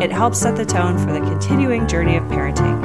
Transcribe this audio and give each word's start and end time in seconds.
it 0.00 0.10
helps 0.10 0.38
set 0.38 0.56
the 0.56 0.64
tone 0.64 0.96
for 0.96 1.12
the 1.12 1.20
continuing 1.20 1.86
journey 1.86 2.16
of 2.16 2.24
parenting. 2.24 2.80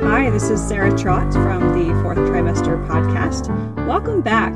Hi, 0.00 0.30
this 0.30 0.48
is 0.48 0.62
Sarah 0.62 0.96
Trott 0.96 1.32
from 1.32 1.76
the 1.76 1.92
Fourth 2.02 2.18
Trimester 2.18 2.86
Podcast. 2.86 3.48
Welcome 3.84 4.20
back. 4.20 4.54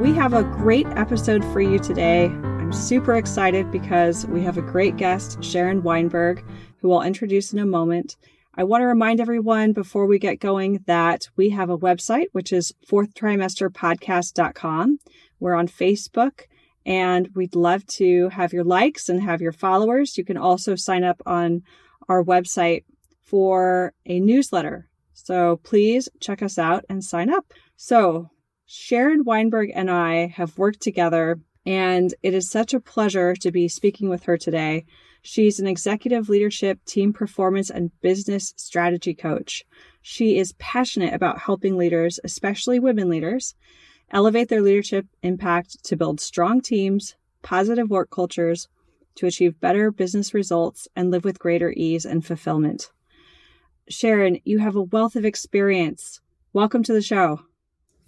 We 0.00 0.14
have 0.14 0.32
a 0.32 0.44
great 0.44 0.86
episode 0.96 1.44
for 1.52 1.60
you 1.60 1.78
today. 1.78 2.24
I'm 2.24 2.72
super 2.72 3.16
excited 3.16 3.70
because 3.70 4.26
we 4.28 4.42
have 4.44 4.56
a 4.56 4.62
great 4.62 4.96
guest, 4.96 5.44
Sharon 5.44 5.82
Weinberg, 5.82 6.42
who 6.78 6.90
I'll 6.90 7.02
introduce 7.02 7.52
in 7.52 7.58
a 7.58 7.66
moment. 7.66 8.16
I 8.54 8.64
want 8.64 8.80
to 8.80 8.86
remind 8.86 9.20
everyone 9.20 9.74
before 9.74 10.06
we 10.06 10.18
get 10.18 10.40
going 10.40 10.82
that 10.86 11.28
we 11.36 11.50
have 11.50 11.68
a 11.68 11.76
website, 11.76 12.28
which 12.32 12.50
is 12.50 12.72
fourthtrimesterpodcast.com. 12.90 15.00
We're 15.38 15.54
on 15.54 15.68
Facebook 15.68 16.44
and 16.86 17.28
we'd 17.34 17.54
love 17.54 17.86
to 17.86 18.28
have 18.30 18.52
your 18.52 18.64
likes 18.64 19.08
and 19.08 19.22
have 19.22 19.40
your 19.40 19.52
followers. 19.52 20.18
You 20.18 20.24
can 20.24 20.36
also 20.36 20.74
sign 20.74 21.04
up 21.04 21.22
on 21.26 21.62
our 22.08 22.22
website 22.22 22.84
for 23.22 23.92
a 24.06 24.20
newsletter. 24.20 24.88
So 25.12 25.60
please 25.62 26.08
check 26.20 26.42
us 26.42 26.58
out 26.58 26.84
and 26.88 27.02
sign 27.02 27.30
up. 27.30 27.52
So 27.76 28.30
Sharon 28.66 29.24
Weinberg 29.24 29.70
and 29.74 29.90
I 29.90 30.26
have 30.26 30.58
worked 30.58 30.80
together 30.80 31.38
and 31.66 32.14
it 32.22 32.34
is 32.34 32.50
such 32.50 32.74
a 32.74 32.80
pleasure 32.80 33.34
to 33.36 33.50
be 33.50 33.68
speaking 33.68 34.08
with 34.08 34.24
her 34.24 34.36
today. 34.36 34.84
She's 35.22 35.58
an 35.58 35.66
executive 35.66 36.28
leadership, 36.28 36.84
team 36.84 37.14
performance, 37.14 37.70
and 37.70 37.98
business 38.02 38.52
strategy 38.56 39.14
coach. 39.14 39.64
She 40.02 40.36
is 40.36 40.52
passionate 40.58 41.14
about 41.14 41.38
helping 41.38 41.78
leaders, 41.78 42.20
especially 42.22 42.78
women 42.78 43.08
leaders, 43.08 43.54
elevate 44.14 44.48
their 44.48 44.62
leadership 44.62 45.06
impact 45.22 45.84
to 45.84 45.96
build 45.96 46.20
strong 46.20 46.60
teams, 46.60 47.16
positive 47.42 47.90
work 47.90 48.10
cultures, 48.10 48.68
to 49.16 49.26
achieve 49.26 49.60
better 49.60 49.90
business 49.90 50.32
results, 50.32 50.88
and 50.96 51.10
live 51.10 51.24
with 51.24 51.38
greater 51.38 51.72
ease 51.76 52.06
and 52.06 52.24
fulfillment. 52.24 52.90
Sharon, 53.88 54.40
you 54.44 54.60
have 54.60 54.76
a 54.76 54.82
wealth 54.82 55.16
of 55.16 55.24
experience. 55.24 56.20
Welcome 56.52 56.84
to 56.84 56.92
the 56.92 57.02
show. 57.02 57.42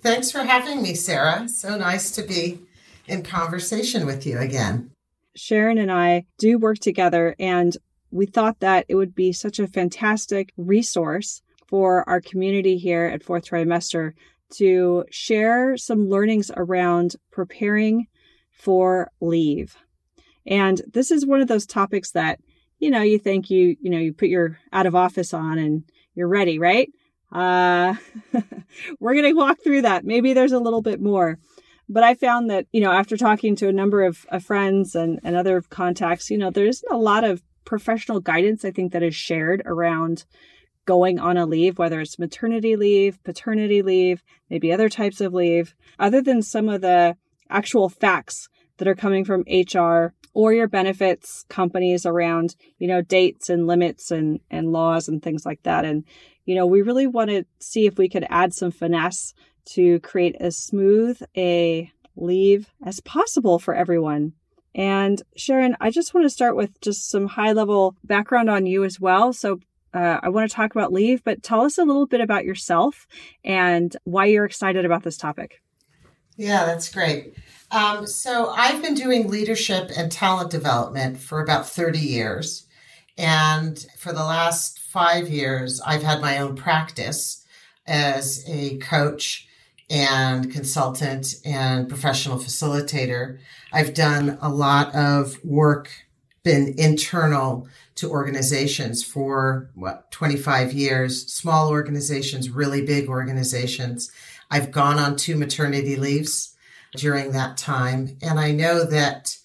Thanks 0.01 0.31
for 0.31 0.45
having 0.45 0.81
me, 0.81 0.95
Sarah. 0.95 1.49
So 1.49 1.77
nice 1.77 2.13
to 2.13 2.23
be 2.23 2.61
in 3.07 3.23
conversation 3.23 4.07
with 4.07 4.25
you 4.25 4.39
again. 4.39 4.93
Sharon 5.35 5.77
and 5.77 5.93
I 5.93 6.25
do 6.39 6.59
work 6.59 6.79
together, 6.79 7.35
and 7.39 7.77
we 8.11 8.27
thought 8.27 8.61
that 8.61 8.87
it 8.89 8.95
would 8.95 9.15
be 9.15 9.33
such 9.33 9.59
a 9.59 9.67
fantastic 9.67 10.53
resource 10.57 11.43
for 11.67 12.09
our 12.09 12.21
community 12.21 12.79
here 12.79 13.05
at 13.05 13.25
Fourth 13.25 13.47
Trimester 13.47 14.13
to 14.55 15.05
share 15.11 15.77
some 15.77 16.09
learnings 16.09 16.51
around 16.57 17.17
preparing 17.31 18.07
for 18.53 19.11
leave. 19.21 19.77
And 20.47 20.81
this 20.93 21.11
is 21.11 21.27
one 21.27 21.41
of 21.41 21.49
those 21.49 21.67
topics 21.67 22.13
that, 22.13 22.41
you 22.79 22.91
know, 22.91 23.03
you 23.03 23.19
think 23.19 23.51
you, 23.51 23.77
you 23.81 23.91
know, 23.91 23.99
you 23.99 24.13
put 24.13 24.29
your 24.29 24.59
out 24.73 24.87
of 24.87 24.95
office 24.95 25.35
on 25.35 25.59
and 25.59 25.85
you're 26.15 26.29
ready, 26.29 26.59
right? 26.59 26.89
Uh, 27.33 27.95
we're 29.01 29.15
going 29.15 29.25
to 29.25 29.33
walk 29.33 29.59
through 29.63 29.83
that. 29.83 30.05
Maybe 30.05 30.33
there's 30.33 30.53
a 30.53 30.61
little 30.61 30.83
bit 30.83 31.01
more. 31.01 31.39
But 31.89 32.03
I 32.03 32.15
found 32.15 32.51
that, 32.51 32.67
you 32.73 32.81
know, 32.81 32.91
after 32.91 33.17
talking 33.17 33.55
to 33.57 33.69
a 33.69 33.73
number 33.73 34.03
of, 34.03 34.27
of 34.31 34.45
friends 34.45 34.95
and, 34.95 35.21
and 35.23 35.37
other 35.37 35.63
contacts, 35.63 36.31
you 36.31 36.39
know, 36.39 36.51
there 36.51 36.67
isn't 36.67 36.93
a 36.93 36.99
lot 36.99 37.25
of 37.25 37.43
professional 37.65 38.21
guidance, 38.21 38.65
I 38.65 38.71
think, 38.71 38.93
that 38.93 39.03
is 39.03 39.15
shared 39.15 39.63
around 39.67 40.25
going 40.87 41.19
on 41.19 41.37
a 41.37 41.45
leave, 41.45 41.79
whether 41.79 42.01
it's 42.01 42.19
maternity 42.19 42.77
leave, 42.77 43.23
paternity 43.25 43.83
leave, 43.83 44.23
maybe 44.49 44.73
other 44.73 44.89
types 44.89 45.21
of 45.21 45.35
leave, 45.35 45.75
other 45.99 46.23
than 46.23 46.43
some 46.43 46.69
of 46.69 46.81
the 46.81 47.17
actual 47.51 47.89
facts 47.89 48.49
that 48.79 48.89
are 48.89 48.95
coming 48.95 49.25
from 49.25 49.45
HR 49.49 50.15
or 50.33 50.53
your 50.53 50.69
benefits 50.69 51.45
companies 51.49 52.05
around, 52.07 52.57
you 52.79 52.87
know, 52.87 53.03
dates 53.03 53.49
and 53.49 53.67
limits 53.67 54.11
and, 54.11 54.41
and 54.51 54.73
laws 54.73 55.09
and 55.09 55.23
things 55.23 55.47
like 55.47 55.63
that. 55.63 55.85
And, 55.85 56.05
you 56.45 56.55
know, 56.55 56.67
we 56.67 56.83
really 56.83 57.07
want 57.07 57.31
to 57.31 57.45
see 57.59 57.87
if 57.87 57.99
we 57.99 58.09
could 58.09 58.27
add 58.29 58.53
some 58.53 58.71
finesse 58.71 59.35
to 59.73 59.99
create 60.01 60.37
as 60.39 60.57
smooth 60.57 61.21
a 61.37 61.91
leave 62.17 62.73
as 62.85 63.01
possible 63.01 63.59
for 63.59 63.75
everyone. 63.75 64.33
And 64.75 65.23
Sharon, 65.37 65.77
I 65.81 65.91
just 65.91 66.13
want 66.13 66.27
to 66.27 66.31
start 66.31 66.55
with 66.55 66.81
just 66.83 67.11
some 67.11 67.27
high 67.27 67.53
level 67.53 67.97
background 68.05 68.51
on 68.51 68.67
you 68.67 68.85
as 68.85 69.01
well. 69.01 69.33
So, 69.33 69.59
uh, 69.97 70.21
I 70.23 70.29
want 70.29 70.49
to 70.49 70.55
talk 70.55 70.73
about 70.73 70.93
leave, 70.93 71.25
but 71.25 71.43
tell 71.43 71.63
us 71.63 71.79
a 71.79 71.85
little 71.85 72.07
bit 72.07 72.21
about 72.21 72.45
yourself 72.45 73.07
and 73.45 73.97
why 74.05 74.27
you're 74.27 74.45
excited 74.45 74.85
about 74.85 75.03
this 75.03 75.17
topic. 75.17 75.63
Yeah, 76.37 76.67
that's 76.67 76.93
great. 76.93 77.35
Um, 77.71 78.07
so, 78.07 78.51
I've 78.51 78.83
been 78.83 78.95
doing 78.95 79.29
leadership 79.29 79.91
and 79.97 80.13
talent 80.13 80.51
development 80.51 81.19
for 81.19 81.41
about 81.41 81.67
30 81.67 81.99
years. 81.99 82.67
And 83.19 83.85
for 83.97 84.13
the 84.13 84.25
last 84.25 84.79
five 84.79 85.29
years, 85.29 85.81
I've 85.81 86.03
had 86.03 86.21
my 86.21 86.39
own 86.39 86.55
practice 86.55 87.45
as 87.87 88.45
a 88.47 88.77
coach 88.79 89.49
and 89.89 90.53
consultant 90.53 91.35
and 91.45 91.89
professional 91.89 92.39
facilitator. 92.39 93.39
I've 93.73 93.95
done 93.95 94.39
a 94.43 94.49
lot 94.51 94.95
of 94.95 95.43
work, 95.45 95.91
been 96.47 96.73
internal 96.79 97.67
to 97.97 98.09
organizations 98.09 99.03
for 99.03 99.69
what, 99.75 100.09
25 100.13 100.73
years, 100.73 101.27
small 101.27 101.71
organizations, 101.71 102.49
really 102.49 102.87
big 102.87 103.09
organizations. 103.09 104.13
I've 104.49 104.71
gone 104.71 105.01
on 105.01 105.17
two 105.17 105.37
maternity 105.37 105.97
leaves 105.97 106.55
during 106.95 107.33
that 107.33 107.57
time. 107.57 108.17
And 108.23 108.39
I 108.39 108.53
know 108.53 108.85
that 108.85 109.37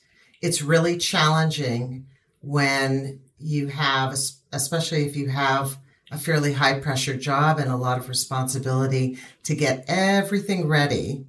it's 0.44 0.62
really 0.62 1.00
challenging 1.00 2.06
when 2.44 3.20
you 3.40 3.70
have, 3.70 4.16
especially 4.52 5.08
if 5.08 5.16
you 5.16 5.30
have 5.30 5.80
a 6.12 6.20
fairly 6.20 6.54
high 6.54 6.80
pressure 6.80 7.18
job 7.18 7.58
and 7.58 7.72
a 7.72 7.78
lot 7.78 7.98
of 7.98 8.10
responsibility 8.10 9.18
to 9.46 9.56
get 9.56 9.86
everything 9.88 10.68
ready 10.68 11.26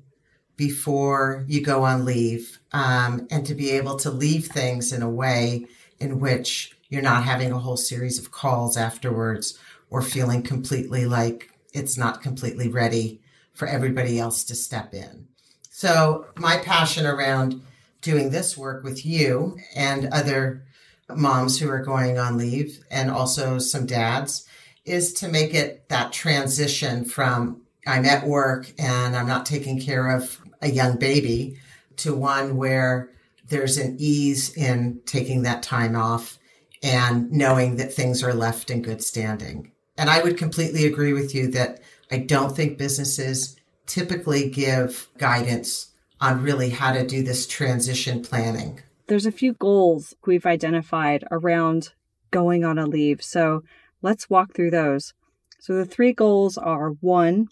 before 0.69 1.45
you 1.49 1.61
go 1.61 1.83
on 1.83 2.05
leave 2.05 2.61
um, 2.73 3.27
and 3.33 3.45
to 3.45 3.53
be 3.53 3.71
able 3.71 3.97
to 3.97 4.09
leave 4.09 4.47
things 4.47 4.93
in 4.93 5.03
a 5.03 5.11
way 5.11 5.67
in 5.99 6.21
which 6.21 6.77
you're 6.89 7.03
not 7.03 7.25
having 7.25 7.51
a 7.51 7.59
whole 7.59 7.77
series 7.77 8.17
of 8.17 8.31
calls 8.31 8.77
afterwards 8.77 9.59
or 9.91 10.01
feeling 10.01 10.41
completely 10.41 11.05
like 11.05 11.51
it's 11.73 11.99
not 11.99 12.23
completely 12.23 12.69
ready 12.69 13.21
for 13.53 13.67
everybody 13.67 14.21
else 14.21 14.45
to 14.45 14.55
step 14.55 14.95
in. 14.95 15.27
So, 15.69 16.27
my 16.37 16.59
passion 16.59 17.07
around 17.07 17.61
doing 18.01 18.31
this 18.31 18.57
work 18.57 18.85
with 18.85 19.05
you 19.05 19.57
and 19.75 20.13
other 20.13 20.63
moms 21.09 21.59
who 21.59 21.69
are 21.69 21.83
going 21.83 22.21
on 22.21 22.39
leave 22.39 22.85
and 22.89 23.11
also 23.11 23.59
some 23.59 23.85
dads 23.85 24.47
is 24.85 25.13
to 25.15 25.27
make 25.27 25.55
it 25.55 25.89
that 25.89 26.13
transition 26.13 27.05
from 27.05 27.63
I'm 27.87 28.05
at 28.05 28.27
work 28.27 28.73
and 28.79 29.17
I'm 29.17 29.27
not 29.27 29.45
taking 29.45 29.81
care 29.81 30.09
of 30.09 30.39
a 30.63 30.71
young 30.71 30.97
baby 30.97 31.59
to 31.99 32.15
one 32.15 32.57
where 32.57 33.11
there's 33.49 33.77
an 33.77 33.97
ease 33.99 34.57
in 34.57 35.01
taking 35.05 35.43
that 35.43 35.63
time 35.63 35.95
off 35.95 36.39
and 36.83 37.31
knowing 37.31 37.77
that 37.77 37.93
things 37.93 38.23
are 38.23 38.35
left 38.35 38.71
in 38.71 38.83
good 38.83 39.03
standing. 39.03 39.73
And 39.99 40.09
I 40.09 40.23
would 40.23 40.39
completely 40.39 40.87
agree 40.87 41.13
with 41.13 41.35
you 41.35 41.51
that 41.53 41.81
I 42.11 42.19
don't 42.19 42.57
think 42.57 42.79
businesses 42.79 43.57
typically 43.87 44.49
give 44.49 45.09
guidance 45.19 45.93
on 46.21 46.43
really 46.43 46.71
how 46.71 46.93
to 46.93 47.07
do 47.07 47.23
this 47.23 47.47
transition 47.47 48.23
planning. 48.23 48.81
There's 49.09 49.27
a 49.27 49.33
few 49.33 49.53
goals 49.55 50.15
we've 50.25 50.47
identified 50.47 51.25
around 51.31 51.93
going 52.31 52.65
on 52.65 52.79
a 52.79 52.87
leave. 52.87 53.23
So 53.23 53.63
Let's 54.03 54.29
walk 54.29 54.53
through 54.53 54.73
those. 54.73 55.15
So, 55.61 55.75
the 55.75 55.85
three 55.85 56.13
goals 56.13 56.59
are 56.59 56.91
one, 56.91 57.49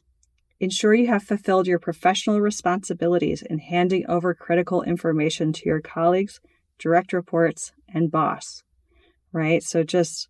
ensure 0.61 0.95
you 0.95 1.07
have 1.09 1.23
fulfilled 1.23 1.67
your 1.67 1.79
professional 1.79 2.41
responsibilities 2.41 3.43
in 3.43 3.59
handing 3.59 4.05
over 4.09 4.35
critical 4.35 4.83
information 4.83 5.53
to 5.55 5.63
your 5.65 5.81
colleagues, 5.81 6.39
direct 6.79 7.13
reports, 7.13 7.73
and 7.93 8.11
boss. 8.11 8.63
Right? 9.33 9.63
So, 9.63 9.83
just 9.83 10.29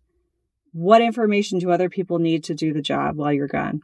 what 0.71 1.01
information 1.01 1.59
do 1.59 1.69
other 1.69 1.89
people 1.89 2.17
need 2.17 2.45
to 2.45 2.55
do 2.55 2.71
the 2.71 2.81
job 2.81 3.17
while 3.17 3.33
you're 3.33 3.47
gone? 3.47 3.81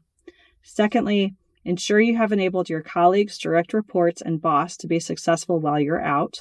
Secondly, 0.64 1.36
ensure 1.66 2.00
you 2.00 2.16
have 2.18 2.32
enabled 2.32 2.70
your 2.70 2.82
colleagues, 2.82 3.38
direct 3.38 3.74
reports, 3.74 4.22
and 4.22 4.42
boss 4.42 4.78
to 4.78 4.88
be 4.88 5.00
successful 5.00 5.60
while 5.60 5.80
you're 5.80 6.02
out. 6.02 6.40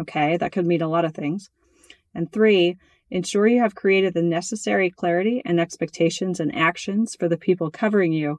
Okay, 0.00 0.36
that 0.36 0.52
could 0.52 0.66
mean 0.66 0.82
a 0.82 0.88
lot 0.88 1.04
of 1.04 1.14
things. 1.14 1.48
And 2.14 2.30
three, 2.30 2.76
ensure 3.10 3.46
you 3.46 3.60
have 3.60 3.74
created 3.74 4.12
the 4.12 4.22
necessary 4.22 4.90
clarity 4.90 5.40
and 5.44 5.60
expectations 5.60 6.40
and 6.40 6.54
actions 6.54 7.16
for 7.18 7.28
the 7.28 7.38
people 7.38 7.70
covering 7.70 8.12
you 8.12 8.38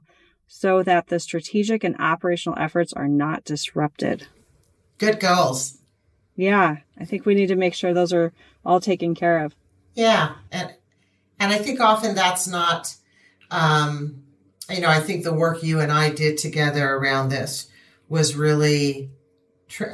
so 0.54 0.82
that 0.82 1.06
the 1.06 1.18
strategic 1.18 1.82
and 1.82 1.96
operational 1.98 2.58
efforts 2.58 2.92
are 2.92 3.08
not 3.08 3.42
disrupted. 3.42 4.26
Good 4.98 5.18
goals. 5.18 5.78
Yeah, 6.36 6.76
I 7.00 7.06
think 7.06 7.24
we 7.24 7.34
need 7.34 7.46
to 7.46 7.56
make 7.56 7.72
sure 7.72 7.94
those 7.94 8.12
are 8.12 8.34
all 8.62 8.78
taken 8.78 9.14
care 9.14 9.46
of. 9.46 9.54
Yeah, 9.94 10.34
and 10.52 10.74
and 11.40 11.52
I 11.52 11.56
think 11.56 11.80
often 11.80 12.14
that's 12.14 12.46
not, 12.46 12.94
um, 13.50 14.24
you 14.68 14.80
know, 14.80 14.90
I 14.90 15.00
think 15.00 15.24
the 15.24 15.32
work 15.32 15.62
you 15.62 15.80
and 15.80 15.90
I 15.90 16.10
did 16.10 16.36
together 16.36 16.86
around 16.96 17.30
this 17.30 17.68
was 18.10 18.36
really, 18.36 19.10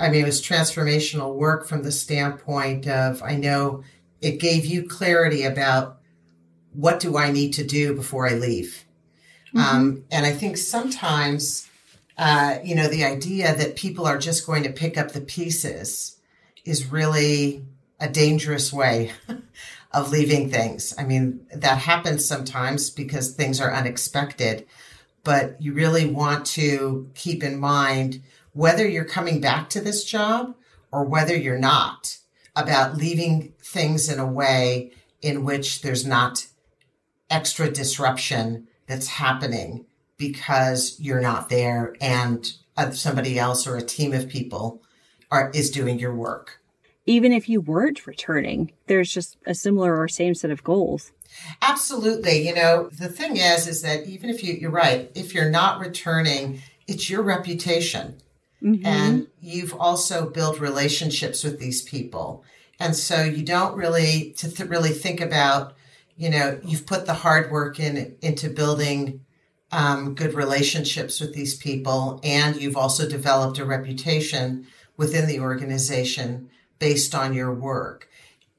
I 0.01 0.11
mean, 0.11 0.23
it 0.23 0.27
was 0.27 0.43
transformational 0.43 1.37
work 1.37 1.69
from 1.69 1.85
the 1.85 1.93
standpoint 1.93 2.89
of 2.89 3.23
I 3.23 3.37
know 3.37 3.85
it 4.21 4.41
gave 4.41 4.67
you 4.67 4.89
clarity 4.89 5.45
about 5.45 6.01
what 6.73 6.99
do 6.99 7.17
I 7.17 7.31
need 7.31 7.53
to 7.53 7.65
do 7.65 7.95
before 7.95 8.29
I 8.29 8.35
leave, 8.35 8.85
mm-hmm. 9.55 9.59
um, 9.59 10.05
and 10.11 10.27
I 10.27 10.33
think 10.33 10.57
sometimes. 10.57 11.65
Uh, 12.21 12.59
you 12.65 12.75
know, 12.75 12.89
the 12.89 13.05
idea 13.05 13.55
that 13.55 13.77
people 13.77 14.05
are 14.05 14.19
just 14.19 14.45
going 14.45 14.65
to 14.65 14.73
pick 14.73 14.99
up 14.99 15.13
the 15.13 15.21
pieces 15.21 16.19
is 16.65 16.91
really 16.91 17.65
a 18.01 18.09
dangerous 18.09 18.73
way 18.73 19.13
of 19.93 20.11
leaving 20.11 20.51
things. 20.51 20.95
I 20.99 21.05
mean, 21.05 21.47
that 21.55 21.79
happens 21.79 22.25
sometimes 22.25 22.91
because 22.91 23.33
things 23.33 23.61
are 23.61 23.73
unexpected, 23.73 24.67
but 25.25 25.61
you 25.61 25.73
really 25.73 26.11
want 26.11 26.47
to 26.47 27.11
keep 27.15 27.43
in 27.43 27.59
mind 27.59 28.23
whether 28.53 28.87
you're 28.87 29.05
coming 29.05 29.41
back 29.41 29.71
to 29.71 29.81
this 29.81 30.05
job 30.05 30.55
or 30.93 31.05
whether 31.05 31.37
you're 31.37 31.59
not 31.59 32.19
about 32.55 32.97
leaving 32.97 33.53
things 33.63 34.09
in 34.09 34.19
a 34.19 34.27
way 34.27 34.93
in 35.23 35.45
which 35.45 35.83
there's 35.83 36.07
not 36.07 36.47
extra 37.31 37.71
disruption 37.71 38.67
that's 38.89 39.07
happening 39.07 39.85
because 40.17 40.97
you're 40.99 41.21
not 41.21 41.49
there 41.49 41.95
and 42.01 42.53
somebody 42.93 43.39
else 43.39 43.67
or 43.67 43.77
a 43.77 43.83
team 43.83 44.13
of 44.13 44.29
people 44.29 44.83
are 45.31 45.51
is 45.55 45.71
doing 45.71 45.99
your 45.99 46.15
work 46.15 46.59
even 47.09 47.33
if 47.33 47.49
you 47.49 47.63
weren't 47.63 48.07
returning, 48.07 48.71
there's 48.87 49.11
just 49.11 49.39
a 49.47 49.55
similar 49.55 49.99
or 49.99 50.09
same 50.09 50.35
set 50.35 50.51
of 50.51 50.63
goals. 50.63 51.11
Absolutely. 51.63 52.47
You 52.47 52.55
know, 52.55 52.91
the 52.93 53.09
thing 53.09 53.39
is, 53.39 53.67
is 53.67 53.81
that 53.81 54.07
even 54.07 54.29
if 54.29 54.45
you, 54.45 54.53
you're 54.53 54.71
right, 54.71 55.11
if 55.15 55.35
you're 55.35 55.51
not 55.51 55.81
returning, 55.81 56.61
it's 56.87 57.09
your 57.09 57.23
reputation. 57.23 58.19
Mm-hmm. 58.63 58.85
And 58.85 59.27
you've 59.41 59.75
also 59.75 60.29
built 60.29 60.61
relationships 60.61 61.43
with 61.43 61.59
these 61.59 61.81
people. 61.81 62.45
And 62.79 62.95
so 62.95 63.23
you 63.23 63.43
don't 63.43 63.75
really, 63.75 64.35
to 64.37 64.55
th- 64.55 64.69
really 64.69 64.91
think 64.91 65.23
about, 65.23 65.73
you 66.19 66.29
know, 66.29 66.59
you've 66.65 66.85
put 66.85 67.07
the 67.07 67.15
hard 67.15 67.51
work 67.51 67.79
in 67.79 68.17
into 68.21 68.51
building 68.51 69.25
um, 69.71 70.15
good 70.15 70.35
relationships 70.35 71.21
with 71.21 71.33
these 71.33 71.57
people. 71.57 72.21
And 72.25 72.57
you've 72.57 72.77
also 72.77 73.09
developed 73.09 73.59
a 73.59 73.65
reputation 73.65 74.67
within 74.97 75.27
the 75.27 75.41
organization 75.41 76.51
based 76.79 77.15
on 77.15 77.35
your 77.35 77.55
work. 77.55 78.09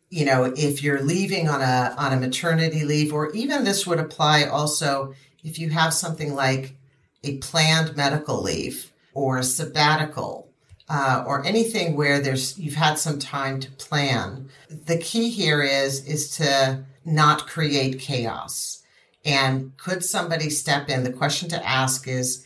You 0.09 0.25
know, 0.25 0.45
if 0.55 0.81
you're 0.81 1.01
leaving 1.01 1.49
on 1.49 1.61
a 1.61 1.93
on 1.97 2.13
a 2.13 2.17
maternity 2.17 2.83
leave, 2.85 3.13
or 3.13 3.29
even 3.31 3.65
this 3.65 3.85
would 3.85 3.99
apply 3.99 4.45
also 4.45 5.13
if 5.43 5.59
you 5.59 5.69
have 5.69 5.93
something 5.93 6.33
like 6.33 6.75
a 7.23 7.37
planned 7.37 7.95
medical 7.95 8.41
leave 8.41 8.91
or 9.13 9.37
a 9.37 9.43
sabbatical 9.43 10.49
uh, 10.87 11.23
or 11.27 11.45
anything 11.45 11.95
where 11.95 12.19
there's 12.19 12.57
you've 12.57 12.75
had 12.75 12.95
some 12.95 13.19
time 13.19 13.59
to 13.59 13.69
plan. 13.71 14.49
The 14.69 14.97
key 14.97 15.29
here 15.29 15.61
is 15.61 16.05
is 16.05 16.35
to 16.37 16.85
not 17.09 17.47
create 17.47 17.99
chaos. 17.99 18.83
And 19.25 19.75
could 19.77 20.03
somebody 20.03 20.49
step 20.49 20.89
in? 20.89 21.03
The 21.03 21.11
question 21.11 21.49
to 21.49 21.67
ask 21.67 22.07
is, 22.07 22.45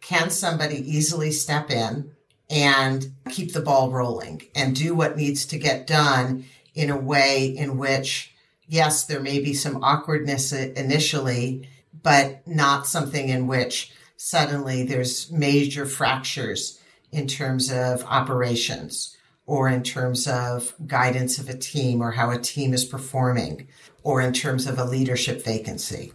can 0.00 0.30
somebody 0.30 0.76
easily 0.76 1.30
step 1.30 1.70
in 1.70 2.12
and 2.50 3.12
keep 3.30 3.52
the 3.52 3.60
ball 3.60 3.90
rolling 3.90 4.42
and 4.54 4.74
do 4.74 4.94
what 4.94 5.16
needs 5.16 5.44
to 5.46 5.58
get 5.58 5.86
done 5.86 6.44
in 6.74 6.90
a 6.90 6.96
way 6.96 7.46
in 7.46 7.76
which, 7.76 8.34
yes, 8.66 9.04
there 9.04 9.20
may 9.20 9.40
be 9.40 9.52
some 9.52 9.82
awkwardness 9.82 10.52
initially, 10.52 11.68
but 12.02 12.46
not 12.46 12.86
something 12.86 13.28
in 13.28 13.46
which 13.46 13.92
suddenly 14.16 14.84
there's 14.84 15.30
major 15.30 15.84
fractures 15.84 16.80
in 17.12 17.26
terms 17.26 17.70
of 17.70 18.04
operations 18.04 19.17
or 19.48 19.66
in 19.66 19.82
terms 19.82 20.28
of 20.28 20.74
guidance 20.86 21.38
of 21.38 21.48
a 21.48 21.56
team 21.56 22.02
or 22.02 22.12
how 22.12 22.30
a 22.30 22.38
team 22.38 22.74
is 22.74 22.84
performing 22.84 23.66
or 24.02 24.20
in 24.20 24.30
terms 24.30 24.66
of 24.66 24.78
a 24.78 24.84
leadership 24.84 25.42
vacancy. 25.42 26.12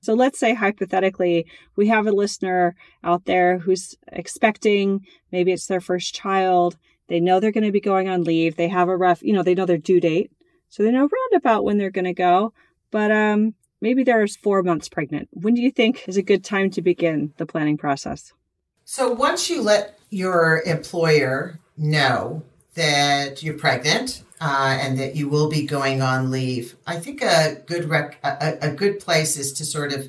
So 0.00 0.14
let's 0.14 0.40
say 0.40 0.52
hypothetically, 0.52 1.46
we 1.76 1.86
have 1.86 2.08
a 2.08 2.12
listener 2.12 2.74
out 3.04 3.24
there 3.24 3.58
who's 3.58 3.94
expecting, 4.10 5.06
maybe 5.30 5.52
it's 5.52 5.68
their 5.68 5.80
first 5.80 6.12
child. 6.12 6.76
They 7.06 7.20
know 7.20 7.38
they're 7.38 7.52
going 7.52 7.62
to 7.62 7.70
be 7.70 7.80
going 7.80 8.08
on 8.08 8.24
leave. 8.24 8.56
They 8.56 8.66
have 8.66 8.88
a 8.88 8.96
rough, 8.96 9.22
you 9.22 9.32
know, 9.32 9.44
they 9.44 9.54
know 9.54 9.64
their 9.66 9.78
due 9.78 10.00
date. 10.00 10.32
So 10.68 10.82
they 10.82 10.90
know 10.90 11.08
roundabout 11.08 11.62
when 11.62 11.78
they're 11.78 11.90
going 11.90 12.06
to 12.06 12.12
go. 12.12 12.52
But 12.90 13.12
um, 13.12 13.54
maybe 13.80 14.02
they're 14.02 14.26
four 14.26 14.64
months 14.64 14.88
pregnant. 14.88 15.28
When 15.30 15.54
do 15.54 15.62
you 15.62 15.70
think 15.70 16.02
is 16.08 16.16
a 16.16 16.22
good 16.22 16.42
time 16.42 16.68
to 16.70 16.82
begin 16.82 17.32
the 17.36 17.46
planning 17.46 17.78
process? 17.78 18.32
So 18.84 19.12
once 19.12 19.48
you 19.48 19.62
let 19.62 20.00
your 20.10 20.62
employer 20.66 21.60
know 21.76 22.42
that 22.74 23.42
you're 23.42 23.58
pregnant 23.58 24.22
uh, 24.40 24.78
and 24.80 24.98
that 24.98 25.14
you 25.14 25.28
will 25.28 25.48
be 25.48 25.66
going 25.66 26.02
on 26.02 26.30
leave. 26.30 26.76
I 26.86 26.98
think 26.98 27.22
a 27.22 27.62
good 27.66 27.88
rec- 27.88 28.18
a, 28.24 28.58
a 28.62 28.70
good 28.70 29.00
place 29.00 29.36
is 29.36 29.52
to 29.54 29.64
sort 29.64 29.92
of 29.92 30.08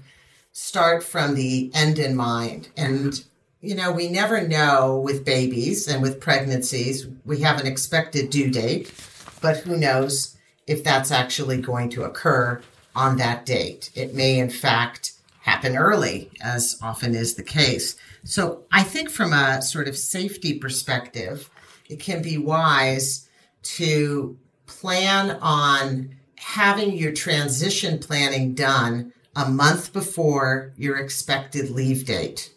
start 0.53 1.03
from 1.03 1.35
the 1.35 1.71
end 1.73 1.99
in 1.99 2.15
mind. 2.15 2.69
And 2.77 3.23
you 3.61 3.75
know, 3.75 3.93
we 3.93 4.09
never 4.09 4.45
know 4.45 4.99
with 4.99 5.23
babies 5.23 5.87
and 5.87 6.01
with 6.01 6.19
pregnancies. 6.19 7.07
We 7.25 7.39
have 7.41 7.61
an 7.61 7.67
expected 7.67 8.29
due 8.29 8.51
date, 8.51 8.93
but 9.41 9.57
who 9.57 9.77
knows 9.77 10.35
if 10.67 10.83
that's 10.83 11.11
actually 11.11 11.61
going 11.61 11.89
to 11.91 12.03
occur 12.03 12.61
on 12.93 13.17
that 13.17 13.45
date? 13.45 13.89
It 13.95 14.13
may, 14.13 14.37
in 14.37 14.49
fact, 14.49 15.13
happen 15.39 15.77
early, 15.77 16.29
as 16.41 16.77
often 16.81 17.15
is 17.15 17.35
the 17.35 17.43
case. 17.43 17.95
So 18.25 18.63
I 18.71 18.83
think 18.83 19.09
from 19.09 19.31
a 19.31 19.61
sort 19.61 19.87
of 19.87 19.97
safety 19.97 20.59
perspective, 20.59 21.49
it 21.93 21.99
can 21.99 22.23
be 22.23 22.37
wise 22.37 23.29
to 23.61 24.37
plan 24.65 25.37
on 25.41 26.15
having 26.35 26.97
your 26.97 27.11
transition 27.11 27.99
planning 27.99 28.55
done 28.55 29.13
a 29.35 29.49
month 29.49 29.93
before 29.93 30.73
your 30.75 30.97
expected 30.97 31.69
leave 31.69 32.05
date. 32.05 32.51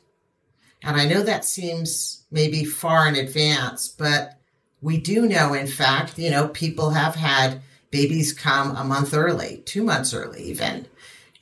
And 0.82 0.96
I 0.96 1.06
know 1.06 1.22
that 1.22 1.44
seems 1.44 2.24
maybe 2.30 2.64
far 2.64 3.06
in 3.08 3.16
advance, 3.16 3.88
but 3.88 4.38
we 4.80 4.98
do 4.98 5.26
know, 5.26 5.52
in 5.52 5.66
fact, 5.66 6.18
you 6.18 6.30
know, 6.30 6.48
people 6.48 6.90
have 6.90 7.14
had 7.14 7.60
babies 7.90 8.32
come 8.32 8.74
a 8.74 8.84
month 8.84 9.12
early, 9.14 9.62
two 9.66 9.82
months 9.82 10.14
early, 10.14 10.42
even. 10.44 10.86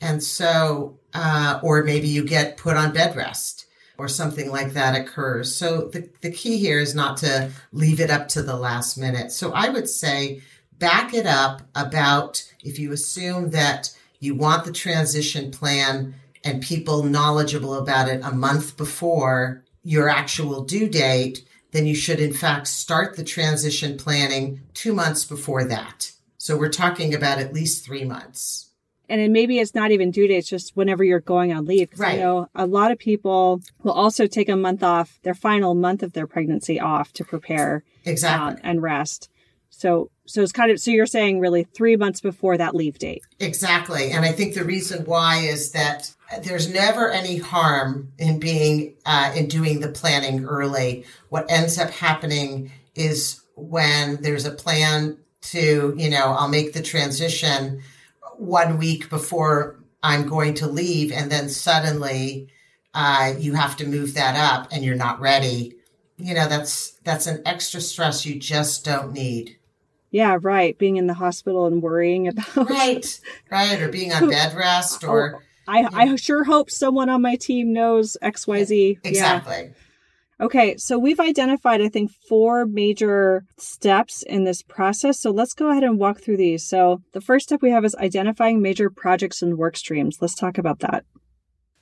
And 0.00 0.22
so, 0.22 0.98
uh, 1.12 1.60
or 1.62 1.84
maybe 1.84 2.08
you 2.08 2.24
get 2.24 2.56
put 2.56 2.76
on 2.76 2.92
bed 2.92 3.14
rest 3.16 3.63
or 3.98 4.08
something 4.08 4.50
like 4.50 4.72
that 4.72 4.98
occurs. 4.98 5.54
So 5.54 5.88
the, 5.88 6.08
the 6.20 6.30
key 6.30 6.58
here 6.58 6.78
is 6.78 6.94
not 6.94 7.16
to 7.18 7.50
leave 7.72 8.00
it 8.00 8.10
up 8.10 8.28
to 8.28 8.42
the 8.42 8.56
last 8.56 8.98
minute. 8.98 9.30
So 9.32 9.52
I 9.52 9.68
would 9.68 9.88
say 9.88 10.42
back 10.78 11.14
it 11.14 11.26
up 11.26 11.62
about 11.74 12.42
if 12.62 12.78
you 12.78 12.92
assume 12.92 13.50
that 13.50 13.96
you 14.18 14.34
want 14.34 14.64
the 14.64 14.72
transition 14.72 15.50
plan 15.50 16.14
and 16.42 16.62
people 16.62 17.02
knowledgeable 17.04 17.74
about 17.74 18.08
it 18.08 18.20
a 18.24 18.32
month 18.32 18.76
before 18.76 19.62
your 19.82 20.08
actual 20.08 20.64
due 20.64 20.88
date, 20.88 21.46
then 21.72 21.86
you 21.86 21.94
should 21.94 22.20
in 22.20 22.32
fact 22.32 22.66
start 22.66 23.16
the 23.16 23.24
transition 23.24 23.96
planning 23.96 24.60
two 24.74 24.92
months 24.92 25.24
before 25.24 25.64
that. 25.64 26.10
So 26.38 26.56
we're 26.56 26.70
talking 26.70 27.14
about 27.14 27.38
at 27.38 27.54
least 27.54 27.84
three 27.84 28.04
months 28.04 28.70
and 29.08 29.20
then 29.20 29.32
maybe 29.32 29.58
it's 29.58 29.75
not 29.75 29.90
even 29.90 30.11
due 30.11 30.28
date, 30.28 30.37
it's 30.37 30.49
just 30.49 30.76
whenever 30.76 31.04
you're 31.04 31.20
going 31.20 31.52
on 31.52 31.66
leave. 31.66 31.90
Right. 31.96 32.18
I 32.18 32.23
know 32.23 32.49
a 32.54 32.66
lot 32.66 32.90
of 32.90 32.99
people 32.99 33.61
will 33.82 33.92
also 33.92 34.26
take 34.26 34.49
a 34.49 34.56
month 34.56 34.82
off, 34.82 35.18
their 35.23 35.34
final 35.34 35.75
month 35.75 36.02
of 36.02 36.12
their 36.12 36.26
pregnancy 36.26 36.80
off 36.80 37.12
to 37.14 37.25
prepare 37.25 37.84
exactly 38.04 38.61
uh, 38.61 38.66
and 38.66 38.82
rest. 38.82 39.30
So, 39.70 40.11
so 40.25 40.40
it's 40.40 40.52
kind 40.52 40.70
of 40.70 40.78
so 40.78 40.92
you're 40.92 41.06
saying 41.06 41.40
really 41.40 41.64
three 41.64 41.96
months 41.96 42.20
before 42.20 42.56
that 42.56 42.75
leave 42.75 42.99
date. 42.99 43.23
Exactly, 43.40 44.12
and 44.12 44.25
I 44.25 44.32
think 44.32 44.54
the 44.54 44.64
reason 44.64 45.04
why 45.04 45.38
is 45.38 45.73
that 45.73 46.14
there's 46.42 46.73
never 46.73 47.11
any 47.11 47.38
harm 47.38 48.12
in 48.18 48.38
being 48.38 48.94
uh, 49.04 49.32
in 49.34 49.49
doing 49.49 49.80
the 49.80 49.88
planning 49.88 50.44
early. 50.44 51.04
What 51.28 51.50
ends 51.50 51.78
up 51.78 51.90
happening 51.90 52.70
is 52.94 53.42
when 53.56 54.23
there's 54.23 54.46
a 54.46 54.50
plan 54.50 55.18
to, 55.42 55.94
you 55.96 56.08
know, 56.08 56.34
I'll 56.38 56.49
make 56.49 56.73
the 56.73 56.82
transition 56.82 57.82
one 58.40 58.78
week 58.78 59.08
before 59.10 59.80
I'm 60.02 60.28
going 60.28 60.54
to 60.54 60.66
leave, 60.66 61.12
and 61.12 61.30
then 61.30 61.48
suddenly 61.48 62.48
uh, 62.92 63.34
you 63.38 63.54
have 63.54 63.76
to 63.78 63.86
move 63.86 64.14
that 64.14 64.36
up 64.36 64.68
and 64.70 64.84
you're 64.84 64.94
not 64.96 65.20
ready. 65.20 65.74
you 66.18 66.34
know, 66.34 66.48
that's 66.48 66.92
that's 67.04 67.26
an 67.26 67.42
extra 67.44 67.80
stress 67.80 68.24
you 68.24 68.38
just 68.38 68.84
don't 68.84 69.12
need. 69.12 69.58
Yeah, 70.10 70.38
right. 70.40 70.78
Being 70.78 70.96
in 70.96 71.06
the 71.08 71.14
hospital 71.14 71.66
and 71.66 71.82
worrying 71.82 72.28
about 72.28 72.70
right, 72.70 73.20
right, 73.50 73.80
or 73.80 73.88
being 73.88 74.12
on 74.12 74.28
bed 74.28 74.54
rest, 74.54 75.02
or 75.02 75.36
oh, 75.36 75.40
I, 75.66 75.88
I 75.92 76.16
sure 76.16 76.44
hope 76.44 76.70
someone 76.70 77.08
on 77.08 77.22
my 77.22 77.36
team 77.36 77.72
knows 77.72 78.16
X 78.22 78.46
Y 78.46 78.64
Z. 78.64 78.98
Exactly. 79.02 79.56
Yeah. 79.56 79.68
Okay, 80.44 80.76
so 80.76 80.98
we've 80.98 81.20
identified, 81.20 81.80
I 81.80 81.88
think, 81.88 82.10
four 82.28 82.66
major 82.66 83.46
steps 83.56 84.22
in 84.22 84.44
this 84.44 84.60
process. 84.60 85.18
So 85.18 85.30
let's 85.30 85.54
go 85.54 85.70
ahead 85.70 85.84
and 85.84 85.98
walk 85.98 86.20
through 86.20 86.36
these. 86.36 86.68
So 86.68 87.00
the 87.12 87.22
first 87.22 87.46
step 87.46 87.62
we 87.62 87.70
have 87.70 87.82
is 87.82 87.94
identifying 87.94 88.60
major 88.60 88.90
projects 88.90 89.40
and 89.40 89.56
work 89.56 89.74
streams. 89.74 90.18
Let's 90.20 90.34
talk 90.34 90.58
about 90.58 90.80
that. 90.80 91.06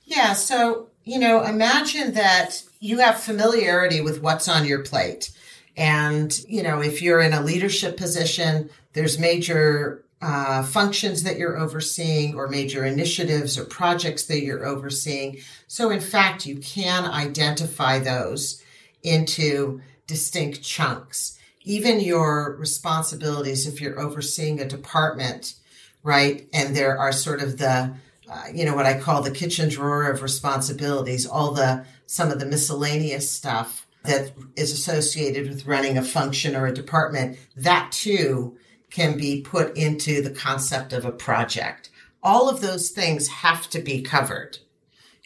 Yeah, 0.03 0.31
so, 0.31 0.87
you 1.03 1.19
know, 1.19 1.43
imagine 1.43 2.13
that 2.13 2.63
you 2.79 2.99
have 2.99 3.19
familiarity 3.19 3.99
with 3.99 4.21
what's 4.21 4.47
on 4.47 4.65
your 4.65 4.81
plate. 4.81 5.33
And, 5.75 6.33
you 6.47 6.63
know, 6.63 6.81
if 6.81 7.01
you're 7.01 7.19
in 7.19 7.33
a 7.33 7.41
leadership 7.41 7.97
position, 7.97 8.69
there's 8.93 9.19
major 9.19 10.05
uh, 10.23 10.63
functions 10.63 11.23
that 11.23 11.37
you're 11.37 11.57
overseeing 11.57 12.33
or 12.33 12.47
major 12.47 12.85
initiatives 12.85 13.57
or 13.57 13.65
projects 13.65 14.23
that 14.23 14.41
you're 14.41 14.65
overseeing. 14.65 15.37
So, 15.67 15.89
in 15.89 15.99
fact, 15.99 16.45
you 16.45 16.59
can 16.59 17.03
identify 17.03 17.99
those 17.99 18.63
into 19.03 19.81
distinct 20.07 20.63
chunks. 20.63 21.37
Even 21.63 21.99
your 21.99 22.55
responsibilities, 22.57 23.67
if 23.67 23.81
you're 23.81 23.99
overseeing 23.99 24.61
a 24.61 24.67
department, 24.67 25.55
right, 26.03 26.47
and 26.53 26.73
there 26.73 26.97
are 26.97 27.11
sort 27.11 27.41
of 27.41 27.57
the 27.57 27.93
uh, 28.31 28.43
you 28.53 28.63
know 28.63 28.75
what 28.75 28.85
I 28.85 28.97
call 28.97 29.21
the 29.21 29.29
kitchen 29.29 29.67
drawer 29.67 30.09
of 30.09 30.21
responsibilities, 30.21 31.27
all 31.27 31.51
the 31.51 31.85
some 32.05 32.31
of 32.31 32.39
the 32.39 32.45
miscellaneous 32.45 33.29
stuff 33.29 33.85
that 34.05 34.31
is 34.55 34.71
associated 34.71 35.49
with 35.49 35.65
running 35.65 35.97
a 35.97 36.01
function 36.01 36.55
or 36.55 36.65
a 36.65 36.73
department, 36.73 37.37
that 37.57 37.91
too 37.91 38.57
can 38.93 39.17
be 39.17 39.41
put 39.41 39.75
into 39.75 40.21
the 40.21 40.29
concept 40.29 40.93
of 40.93 41.03
a 41.03 41.11
project. 41.11 41.89
All 42.21 42.47
of 42.47 42.61
those 42.61 42.91
things 42.91 43.27
have 43.27 43.67
to 43.71 43.79
be 43.79 44.03
covered. 44.03 44.59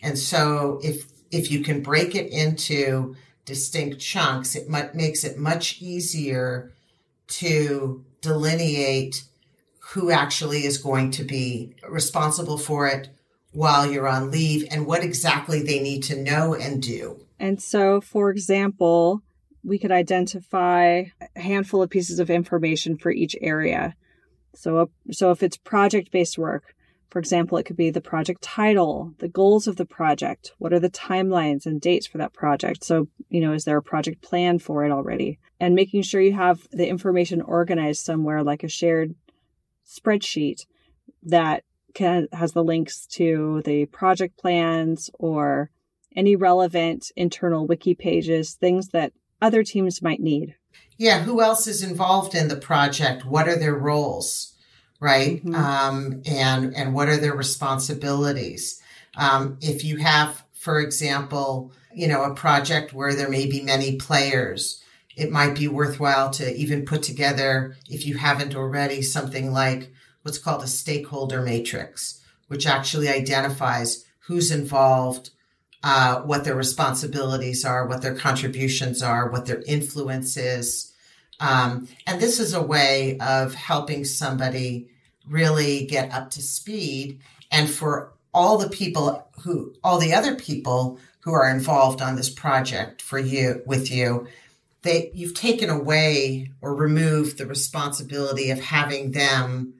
And 0.01 0.17
so 0.17 0.79
if, 0.81 1.05
if 1.31 1.51
you 1.51 1.59
can 1.59 1.83
break 1.83 2.15
it 2.15 2.31
into 2.31 3.15
distinct 3.43 4.00
chunks, 4.00 4.55
it 4.55 4.69
might, 4.69 4.95
makes 4.95 5.25
it 5.25 5.38
much 5.38 5.81
easier 5.81 6.71
to 7.27 8.05
delineate 8.21 9.25
who 9.89 10.12
actually 10.12 10.65
is 10.65 10.77
going 10.77 11.12
to 11.12 11.24
be 11.25 11.75
responsible 11.89 12.57
for 12.57 12.88
it 12.88 13.09
while 13.51 13.91
you're 13.91 14.07
on 14.07 14.31
leave 14.31 14.65
and 14.71 14.86
what 14.86 15.03
exactly 15.03 15.62
they 15.62 15.79
need 15.81 16.03
to 16.03 16.21
know 16.21 16.53
and 16.53 16.81
do. 16.81 17.19
And 17.38 17.62
so, 17.62 18.00
for 18.00 18.29
example, 18.29 19.24
we 19.64 19.78
could 19.80 19.92
identify 19.92 21.04
a 21.36 21.40
handful 21.40 21.82
of 21.82 21.90
pieces 21.90 22.20
of 22.20 22.30
information 22.30 22.98
for 22.98 23.12
each 23.12 23.36
area. 23.42 23.96
So, 24.56 24.90
so 25.12 25.32
if 25.32 25.44
it's 25.44 25.58
project 25.58 26.12
based 26.12 26.38
work, 26.38 26.76
for 27.10 27.20
example, 27.20 27.58
it 27.58 27.64
could 27.64 27.78
be 27.78 27.90
the 27.90 28.02
project 28.02 28.42
title, 28.42 29.14
the 29.20 29.30
goals 29.30 29.68
of 29.68 29.78
the 29.78 29.86
project, 29.86 30.52
what 30.58 30.74
are 30.74 30.80
the 30.80 30.90
timelines 30.90 31.66
and 31.66 31.80
dates 31.80 32.06
for 32.06 32.18
that 32.18 32.34
project. 32.34 32.84
So, 32.84 33.08
you 33.30 33.40
know, 33.40 33.54
is 33.54 33.64
there 33.64 33.78
a 33.78 33.84
project 33.84 34.22
plan 34.22 34.60
for 34.60 34.84
it 34.84 34.92
already? 34.92 35.40
And 35.60 35.74
making 35.74 36.02
sure 36.02 36.22
you 36.22 36.34
have 36.34 36.68
the 36.72 36.88
information 36.88 37.42
organized 37.42 38.04
somewhere 38.04 38.44
like 38.44 38.64
a 38.64 38.68
shared 38.68 39.16
spreadsheet 39.88 40.66
that 41.24 41.64
can, 41.94 42.28
has 42.34 42.52
the 42.52 42.64
links 42.64 43.08
to 43.08 43.62
the 43.64 43.86
project 43.86 44.38
plans 44.38 45.10
or 45.18 45.70
any 46.16 46.36
relevant 46.36 47.12
internal 47.16 47.66
wiki 47.66 47.96
pages, 47.96 48.56
things 48.56 48.90
that 48.90 49.14
other 49.41 49.63
teams 49.63 50.01
might 50.01 50.20
need. 50.20 50.56
Yeah, 50.98 51.22
who 51.22 51.41
else 51.41 51.67
is 51.67 51.84
involved 51.84 52.34
in 52.34 52.48
the 52.48 52.56
project? 52.56 53.25
What 53.25 53.48
are 53.48 53.58
their 53.58 53.75
roles, 53.75 54.53
right? 55.00 55.38
Mm-hmm. 55.38 55.56
Um, 55.56 56.22
and 56.25 56.75
and 56.75 56.94
what 56.94 57.08
are 57.08 57.17
their 57.17 57.36
responsibilities? 57.36 58.82
Um, 59.15 59.58
if 59.62 59.84
you 59.84 59.98
have, 59.98 60.44
for 60.53 60.79
example, 60.79 61.72
you 61.94 62.08
know, 62.08 62.24
a 62.24 62.34
project 62.34 62.94
where 62.94 63.15
there 63.15 63.29
may 63.29 63.48
be 63.48 63.62
many 63.62 63.96
players, 63.96 64.84
it 65.15 65.32
might 65.32 65.56
be 65.56 65.67
worthwhile 65.67 66.29
to 66.32 66.56
even 66.56 66.86
put 66.86 67.01
together, 67.01 67.75
if 67.89 68.06
you 68.06 68.17
haven't 68.17 68.56
already, 68.56 69.01
something 69.01 69.51
like 69.51 69.91
what's 70.22 70.38
called 70.38 70.63
a 70.63 70.67
stakeholder 70.67 71.41
matrix, 71.41 72.22
which 72.48 72.67
actually 72.67 73.10
identifies 73.10 74.06
who's 74.27 74.51
involved, 74.51 75.32
uh, 75.84 76.22
what 76.22 76.43
their 76.43 76.55
responsibilities 76.55 77.63
are, 77.63 77.88
what 77.88 78.01
their 78.01 78.15
contributions 78.15 79.03
are, 79.03 79.29
what 79.29 79.46
their 79.46 79.62
influence 79.67 80.38
is. 80.38 80.93
Um, 81.39 81.88
and 82.05 82.19
this 82.19 82.39
is 82.39 82.53
a 82.53 82.62
way 82.62 83.17
of 83.19 83.53
helping 83.53 84.03
somebody 84.05 84.89
really 85.27 85.86
get 85.86 86.12
up 86.12 86.31
to 86.31 86.41
speed. 86.41 87.19
And 87.51 87.69
for 87.69 88.13
all 88.34 88.57
the 88.57 88.69
people 88.69 89.27
who, 89.43 89.74
all 89.84 90.00
the 90.00 90.13
other 90.13 90.36
people 90.36 91.00
who 91.22 91.34
are 91.34 91.50
involved 91.50 92.01
on 92.01 92.15
this 92.15 92.29
project 92.29 93.01
for 93.01 93.19
you, 93.19 93.62
with 93.65 93.91
you, 93.91 94.27
they, 94.81 95.12
you've 95.13 95.34
taken 95.34 95.69
away 95.69 96.51
or 96.62 96.74
removed 96.74 97.38
the 97.38 97.46
responsibility 97.46 98.51
of 98.51 98.60
having 98.60 99.12
them 99.12 99.74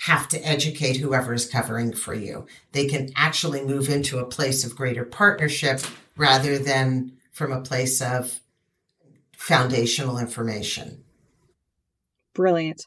have 0.00 0.26
to 0.28 0.38
educate 0.46 0.96
whoever 0.96 1.34
is 1.34 1.46
covering 1.46 1.92
for 1.92 2.14
you. 2.14 2.46
They 2.72 2.86
can 2.86 3.10
actually 3.16 3.62
move 3.62 3.90
into 3.90 4.18
a 4.18 4.24
place 4.24 4.64
of 4.64 4.74
greater 4.74 5.04
partnership 5.04 5.82
rather 6.16 6.58
than 6.58 7.12
from 7.32 7.52
a 7.52 7.60
place 7.60 8.00
of 8.00 8.40
foundational 9.36 10.18
information. 10.18 11.04
Brilliant. 12.32 12.86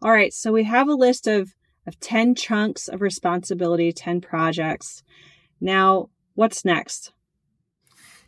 All 0.00 0.10
right, 0.10 0.32
so 0.32 0.52
we 0.52 0.64
have 0.64 0.88
a 0.88 0.94
list 0.94 1.26
of 1.26 1.54
of 1.86 1.98
10 2.00 2.34
chunks 2.34 2.86
of 2.86 3.00
responsibility, 3.00 3.92
10 3.92 4.20
projects. 4.20 5.02
Now, 5.58 6.10
what's 6.34 6.62
next? 6.62 7.12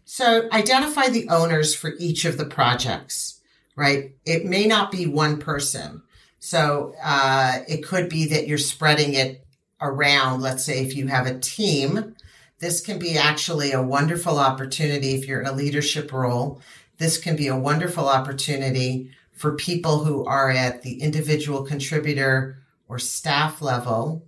So, 0.06 0.48
identify 0.50 1.08
the 1.08 1.28
owners 1.28 1.74
for 1.74 1.92
each 1.98 2.24
of 2.24 2.38
the 2.38 2.46
projects, 2.46 3.42
right? 3.76 4.16
It 4.24 4.46
may 4.46 4.66
not 4.66 4.90
be 4.90 5.06
one 5.06 5.38
person. 5.38 6.02
So 6.40 6.94
uh, 7.02 7.60
it 7.68 7.86
could 7.86 8.08
be 8.08 8.26
that 8.28 8.48
you're 8.48 8.58
spreading 8.58 9.14
it 9.14 9.44
around. 9.80 10.40
Let's 10.40 10.64
say 10.64 10.82
if 10.82 10.96
you 10.96 11.06
have 11.06 11.26
a 11.26 11.38
team, 11.38 12.16
this 12.58 12.80
can 12.80 12.98
be 12.98 13.16
actually 13.16 13.72
a 13.72 13.82
wonderful 13.82 14.38
opportunity 14.38 15.14
if 15.14 15.28
you're 15.28 15.40
in 15.40 15.46
a 15.46 15.52
leadership 15.52 16.12
role. 16.12 16.60
This 16.98 17.18
can 17.18 17.36
be 17.36 17.48
a 17.48 17.56
wonderful 17.56 18.08
opportunity 18.08 19.10
for 19.32 19.54
people 19.54 20.04
who 20.04 20.24
are 20.24 20.50
at 20.50 20.82
the 20.82 21.00
individual 21.00 21.62
contributor 21.62 22.58
or 22.88 22.98
staff 22.98 23.62
level 23.62 24.26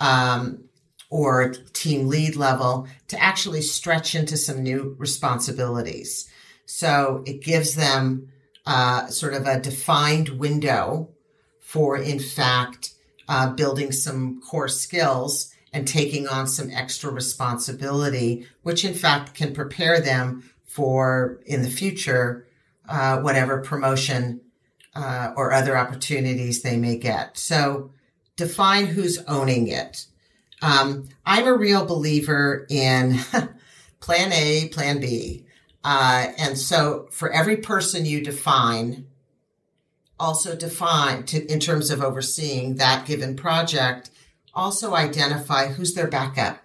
um, 0.00 0.64
or 1.10 1.50
team 1.72 2.08
lead 2.08 2.36
level 2.36 2.88
to 3.08 3.22
actually 3.22 3.62
stretch 3.62 4.14
into 4.14 4.36
some 4.36 4.62
new 4.62 4.94
responsibilities. 4.98 6.28
So 6.66 7.22
it 7.26 7.42
gives 7.42 7.74
them 7.74 8.28
uh, 8.66 9.08
sort 9.08 9.34
of 9.34 9.46
a 9.46 9.60
defined 9.60 10.30
window 10.30 11.13
for, 11.74 11.96
in 11.96 12.20
fact, 12.20 12.94
uh, 13.28 13.50
building 13.50 13.90
some 13.90 14.40
core 14.40 14.68
skills 14.68 15.52
and 15.72 15.88
taking 15.88 16.28
on 16.28 16.46
some 16.46 16.70
extra 16.70 17.10
responsibility, 17.10 18.46
which 18.62 18.84
in 18.84 18.94
fact 18.94 19.34
can 19.34 19.52
prepare 19.52 20.00
them 20.00 20.48
for 20.66 21.40
in 21.46 21.62
the 21.62 21.68
future 21.68 22.46
uh, 22.88 23.18
whatever 23.18 23.60
promotion 23.60 24.40
uh, 24.94 25.32
or 25.36 25.52
other 25.52 25.76
opportunities 25.76 26.62
they 26.62 26.76
may 26.76 26.96
get. 26.96 27.36
So 27.36 27.90
define 28.36 28.86
who's 28.86 29.18
owning 29.26 29.66
it. 29.66 30.06
Um, 30.62 31.08
I'm 31.26 31.48
a 31.48 31.56
real 31.56 31.84
believer 31.84 32.68
in 32.70 33.18
plan 33.98 34.32
A, 34.32 34.68
plan 34.68 35.00
B. 35.00 35.44
Uh, 35.82 36.28
and 36.38 36.56
so 36.56 37.08
for 37.10 37.32
every 37.32 37.56
person 37.56 38.06
you 38.06 38.20
define, 38.20 39.06
also 40.18 40.54
define 40.54 41.24
to, 41.24 41.44
in 41.52 41.60
terms 41.60 41.90
of 41.90 42.02
overseeing 42.02 42.76
that 42.76 43.06
given 43.06 43.36
project, 43.36 44.10
also 44.54 44.94
identify 44.94 45.68
who's 45.68 45.94
their 45.94 46.06
backup. 46.06 46.62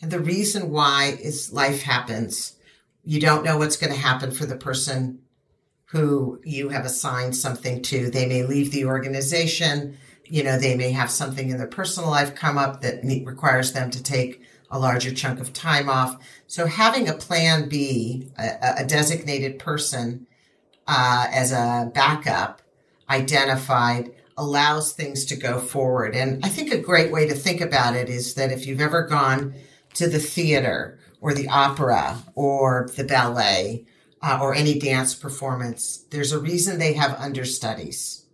And 0.00 0.10
the 0.10 0.20
reason 0.20 0.70
why 0.70 1.16
is 1.20 1.52
life 1.52 1.82
happens. 1.82 2.56
You 3.04 3.20
don't 3.20 3.44
know 3.44 3.58
what's 3.58 3.76
going 3.76 3.92
to 3.92 3.98
happen 3.98 4.32
for 4.32 4.46
the 4.46 4.56
person 4.56 5.20
who 5.86 6.40
you 6.44 6.70
have 6.70 6.84
assigned 6.84 7.36
something 7.36 7.82
to. 7.82 8.10
They 8.10 8.26
may 8.26 8.42
leave 8.42 8.72
the 8.72 8.86
organization. 8.86 9.96
You 10.24 10.42
know, 10.42 10.58
they 10.58 10.76
may 10.76 10.90
have 10.92 11.10
something 11.10 11.50
in 11.50 11.58
their 11.58 11.66
personal 11.66 12.10
life 12.10 12.34
come 12.34 12.58
up 12.58 12.80
that 12.80 13.04
requires 13.24 13.72
them 13.72 13.90
to 13.90 14.02
take 14.02 14.42
a 14.70 14.78
larger 14.78 15.12
chunk 15.12 15.38
of 15.38 15.52
time 15.52 15.88
off. 15.88 16.16
So 16.46 16.66
having 16.66 17.08
a 17.08 17.12
plan 17.12 17.68
B, 17.68 18.28
a, 18.38 18.76
a 18.78 18.86
designated 18.86 19.58
person 19.58 20.26
uh, 20.86 21.26
as 21.30 21.52
a 21.52 21.90
backup 21.94 22.62
identified 23.08 24.12
allows 24.36 24.92
things 24.92 25.24
to 25.26 25.36
go 25.36 25.58
forward. 25.58 26.14
And 26.14 26.44
I 26.44 26.48
think 26.48 26.72
a 26.72 26.78
great 26.78 27.12
way 27.12 27.28
to 27.28 27.34
think 27.34 27.60
about 27.60 27.94
it 27.94 28.08
is 28.08 28.34
that 28.34 28.50
if 28.50 28.66
you've 28.66 28.80
ever 28.80 29.02
gone 29.02 29.54
to 29.94 30.08
the 30.08 30.18
theater 30.18 30.98
or 31.20 31.34
the 31.34 31.48
opera 31.48 32.22
or 32.34 32.88
the 32.96 33.04
ballet, 33.04 33.86
uh, 34.22 34.38
or 34.40 34.54
any 34.54 34.78
dance 34.78 35.14
performance, 35.14 36.04
there's 36.10 36.32
a 36.32 36.38
reason 36.38 36.78
they 36.78 36.92
have 36.92 37.18
understudies 37.18 38.24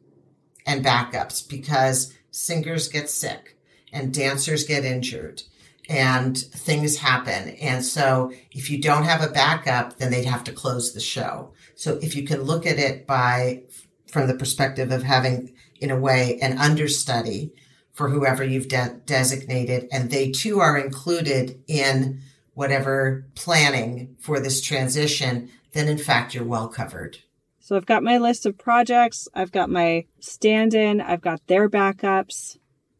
and 0.66 0.84
backups 0.84 1.48
because 1.48 2.14
singers 2.30 2.88
get 2.88 3.08
sick 3.08 3.56
and 3.92 4.12
dancers 4.12 4.64
get 4.64 4.84
injured 4.84 5.42
and 5.88 6.36
things 6.36 6.98
happen. 6.98 7.50
And 7.56 7.84
so 7.84 8.32
if 8.52 8.70
you 8.70 8.80
don't 8.80 9.04
have 9.04 9.22
a 9.22 9.32
backup, 9.32 9.96
then 9.96 10.10
they'd 10.10 10.26
have 10.26 10.44
to 10.44 10.52
close 10.52 10.92
the 10.92 11.00
show. 11.00 11.52
So 11.74 11.98
if 12.02 12.14
you 12.14 12.24
can 12.24 12.42
look 12.42 12.66
at 12.66 12.78
it 12.78 13.06
by, 13.06 13.62
from 14.06 14.26
the 14.26 14.34
perspective 14.34 14.92
of 14.92 15.02
having, 15.02 15.54
in 15.80 15.90
a 15.90 15.98
way, 15.98 16.38
an 16.42 16.58
understudy 16.58 17.52
for 17.92 18.10
whoever 18.10 18.44
you've 18.44 18.68
de- 18.68 19.00
designated, 19.06 19.88
and 19.90 20.10
they 20.10 20.30
too 20.30 20.60
are 20.60 20.76
included 20.76 21.62
in 21.66 22.20
whatever 22.52 23.26
planning 23.34 24.14
for 24.18 24.40
this 24.40 24.60
transition, 24.60 25.50
then 25.72 25.88
in 25.88 25.98
fact 25.98 26.34
you're 26.34 26.44
well 26.44 26.68
covered. 26.68 27.18
So 27.60 27.76
I've 27.76 27.86
got 27.86 28.02
my 28.02 28.18
list 28.18 28.46
of 28.46 28.58
projects, 28.58 29.28
I've 29.34 29.52
got 29.52 29.70
my 29.70 30.06
stand 30.20 30.74
in, 30.74 31.00
I've 31.00 31.20
got 31.20 31.46
their 31.46 31.68
backups. 31.68 32.58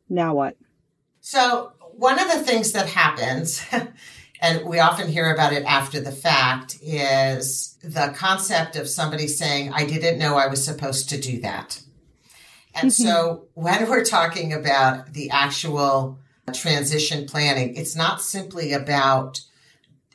Now 0.08 0.34
what? 0.34 0.56
So, 1.20 1.72
one 1.98 2.20
of 2.20 2.30
the 2.32 2.44
things 2.44 2.72
that 2.72 2.88
happens, 2.88 3.60
and 4.40 4.64
we 4.64 4.78
often 4.78 5.08
hear 5.08 5.34
about 5.34 5.52
it 5.52 5.64
after 5.64 6.00
the 6.00 6.12
fact, 6.12 6.78
is 6.80 7.76
the 7.82 8.14
concept 8.16 8.76
of 8.76 8.88
somebody 8.88 9.26
saying, 9.26 9.72
I 9.72 9.84
didn't 9.84 10.18
know 10.18 10.36
I 10.36 10.46
was 10.46 10.64
supposed 10.64 11.08
to 11.10 11.20
do 11.20 11.40
that. 11.40 11.82
And 12.80 12.92
so 12.92 13.48
mm-hmm. 13.56 13.62
when 13.62 13.90
we're 13.90 14.04
talking 14.04 14.52
about 14.52 15.12
the 15.12 15.30
actual 15.30 16.20
transition 16.54 17.26
planning, 17.26 17.74
it's 17.74 17.96
not 17.96 18.22
simply 18.22 18.72
about 18.72 19.40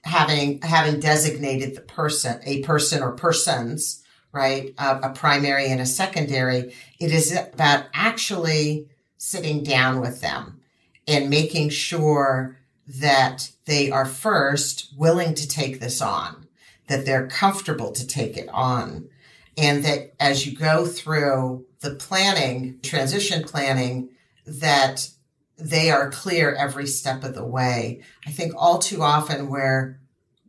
having 0.06 0.62
having 0.62 1.02
designated 1.02 1.76
the 1.76 1.82
person, 1.82 2.40
a 2.46 2.62
person 2.64 3.04
or 3.04 3.12
persons, 3.12 4.02
right, 4.32 4.74
a, 4.78 5.00
a 5.00 5.10
primary 5.10 5.68
and 5.68 5.82
a 5.82 5.86
secondary. 5.86 6.74
It 7.00 7.12
is 7.12 7.38
about 7.38 7.88
actually 7.94 8.88
sitting 9.18 9.64
down 9.64 10.00
with 10.00 10.22
them 10.22 10.62
and 11.08 11.30
making 11.30 11.70
sure 11.70 12.58
that 12.88 13.52
they 13.66 13.92
are 13.92 14.06
first 14.06 14.94
willing 14.98 15.34
to 15.36 15.48
take 15.48 15.80
this 15.80 16.02
on, 16.02 16.48
that 16.88 17.06
they're 17.06 17.28
comfortable 17.28 17.92
to 17.92 18.06
take 18.06 18.38
it 18.38 18.50
on, 18.50 19.10
and 19.58 19.84
that 19.86 20.14
as 20.20 20.46
you 20.46 20.58
go 20.58 20.86
through 20.86 21.66
the 21.82 21.96
planning, 21.96 22.80
transition 22.82 23.44
planning, 23.44 24.10
that 24.46 25.10
they 25.58 25.92
are 25.92 26.10
clear 26.10 26.54
every 26.54 26.88
step 26.88 27.24
of 27.24 27.36
the 27.36 27.46
way. 27.46 28.02
I 28.26 28.32
think 28.32 28.54
all 28.56 28.80
too 28.80 29.02
often 29.02 29.50
where 29.50 30.00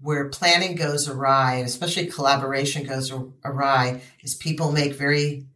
where 0.01 0.29
planning 0.29 0.75
goes 0.75 1.09
awry, 1.09 1.55
and 1.55 1.67
especially 1.67 2.07
collaboration 2.07 2.87
goes 2.87 3.11
awry, 3.43 4.03
is 4.23 4.35
people 4.35 4.71
make 4.71 4.93
very 4.93 5.47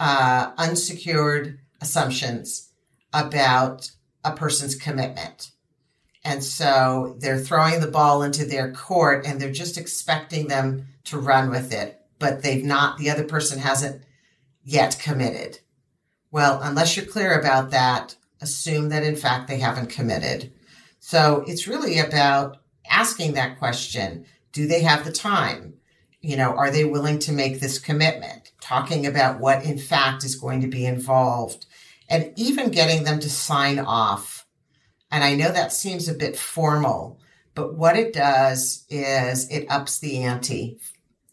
uh, 0.00 0.50
unsecured 0.56 1.58
assumptions 1.78 2.70
about 3.12 3.90
a 4.24 4.32
person's 4.32 4.74
commitment. 4.74 5.50
And 6.24 6.42
so 6.44 7.16
they're 7.18 7.38
throwing 7.38 7.80
the 7.80 7.88
ball 7.88 8.22
into 8.22 8.44
their 8.44 8.72
court 8.72 9.26
and 9.26 9.40
they're 9.40 9.50
just 9.50 9.76
expecting 9.76 10.46
them 10.46 10.86
to 11.04 11.18
run 11.18 11.50
with 11.50 11.72
it, 11.72 12.00
but 12.18 12.42
they've 12.42 12.64
not, 12.64 12.98
the 12.98 13.10
other 13.10 13.24
person 13.24 13.58
hasn't 13.58 14.02
yet 14.64 14.98
committed. 15.02 15.58
Well, 16.30 16.60
unless 16.62 16.96
you're 16.96 17.06
clear 17.06 17.38
about 17.38 17.72
that, 17.72 18.14
assume 18.40 18.88
that 18.90 19.02
in 19.02 19.16
fact 19.16 19.48
they 19.48 19.58
haven't 19.58 19.90
committed. 19.90 20.52
So 21.00 21.44
it's 21.46 21.66
really 21.66 21.98
about 21.98 22.58
asking 22.88 23.32
that 23.32 23.58
question. 23.58 24.24
Do 24.52 24.66
they 24.68 24.82
have 24.82 25.04
the 25.04 25.12
time? 25.12 25.74
You 26.20 26.36
know, 26.36 26.50
are 26.50 26.70
they 26.70 26.84
willing 26.84 27.18
to 27.20 27.32
make 27.32 27.58
this 27.58 27.80
commitment? 27.80 28.52
Talking 28.60 29.06
about 29.06 29.40
what 29.40 29.64
in 29.64 29.78
fact 29.78 30.24
is 30.24 30.36
going 30.36 30.60
to 30.60 30.68
be 30.68 30.86
involved 30.86 31.66
and 32.08 32.32
even 32.36 32.70
getting 32.70 33.04
them 33.04 33.20
to 33.20 33.30
sign 33.30 33.78
off. 33.78 34.46
And 35.10 35.22
I 35.22 35.34
know 35.34 35.50
that 35.50 35.72
seems 35.72 36.08
a 36.08 36.14
bit 36.14 36.36
formal, 36.36 37.20
but 37.54 37.74
what 37.74 37.96
it 37.96 38.12
does 38.12 38.84
is 38.88 39.50
it 39.50 39.66
ups 39.70 39.98
the 39.98 40.22
ante 40.22 40.78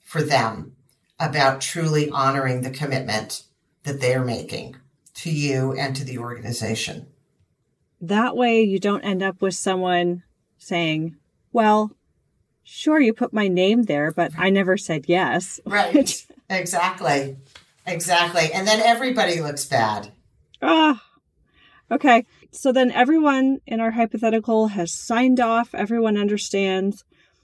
for 0.03 0.21
them 0.21 0.75
about 1.19 1.62
truly 1.62 2.10
honoring 2.10 2.62
the 2.62 2.69
commitment 2.69 3.43
that 3.84 4.01
they're 4.01 4.23
making 4.23 4.75
to 5.13 5.32
you 5.32 5.73
and 5.73 5.95
to 5.95 6.03
the 6.03 6.17
organization. 6.17 7.08
That 8.01 8.36
way, 8.36 8.62
you 8.62 8.79
don't 8.79 9.01
end 9.01 9.21
up 9.21 9.41
with 9.41 9.55
someone 9.55 10.23
saying, 10.58 11.17
Well, 11.51 11.91
sure, 12.63 12.99
you 12.99 13.13
put 13.13 13.34
my 13.34 13.47
name 13.47 13.84
there, 13.84 14.12
but 14.12 14.32
I 14.38 14.49
never 14.49 14.77
said 14.77 15.05
yes. 15.08 15.60
Right. 15.65 16.25
exactly. 16.49 17.38
Exactly. 17.86 18.53
And 18.53 18.67
then 18.67 18.82
everybody 18.82 19.41
looks 19.41 19.65
bad. 19.65 20.12
Ah. 20.62 21.04
Okay. 21.91 22.26
So 22.52 22.72
then 22.72 22.91
everyone 22.91 23.60
in 23.65 23.80
our 23.80 23.91
hypothetical 23.91 24.67
has 24.67 24.91
signed 24.91 25.39
off. 25.39 25.74
Everyone 25.74 26.17
understands. 26.17 27.04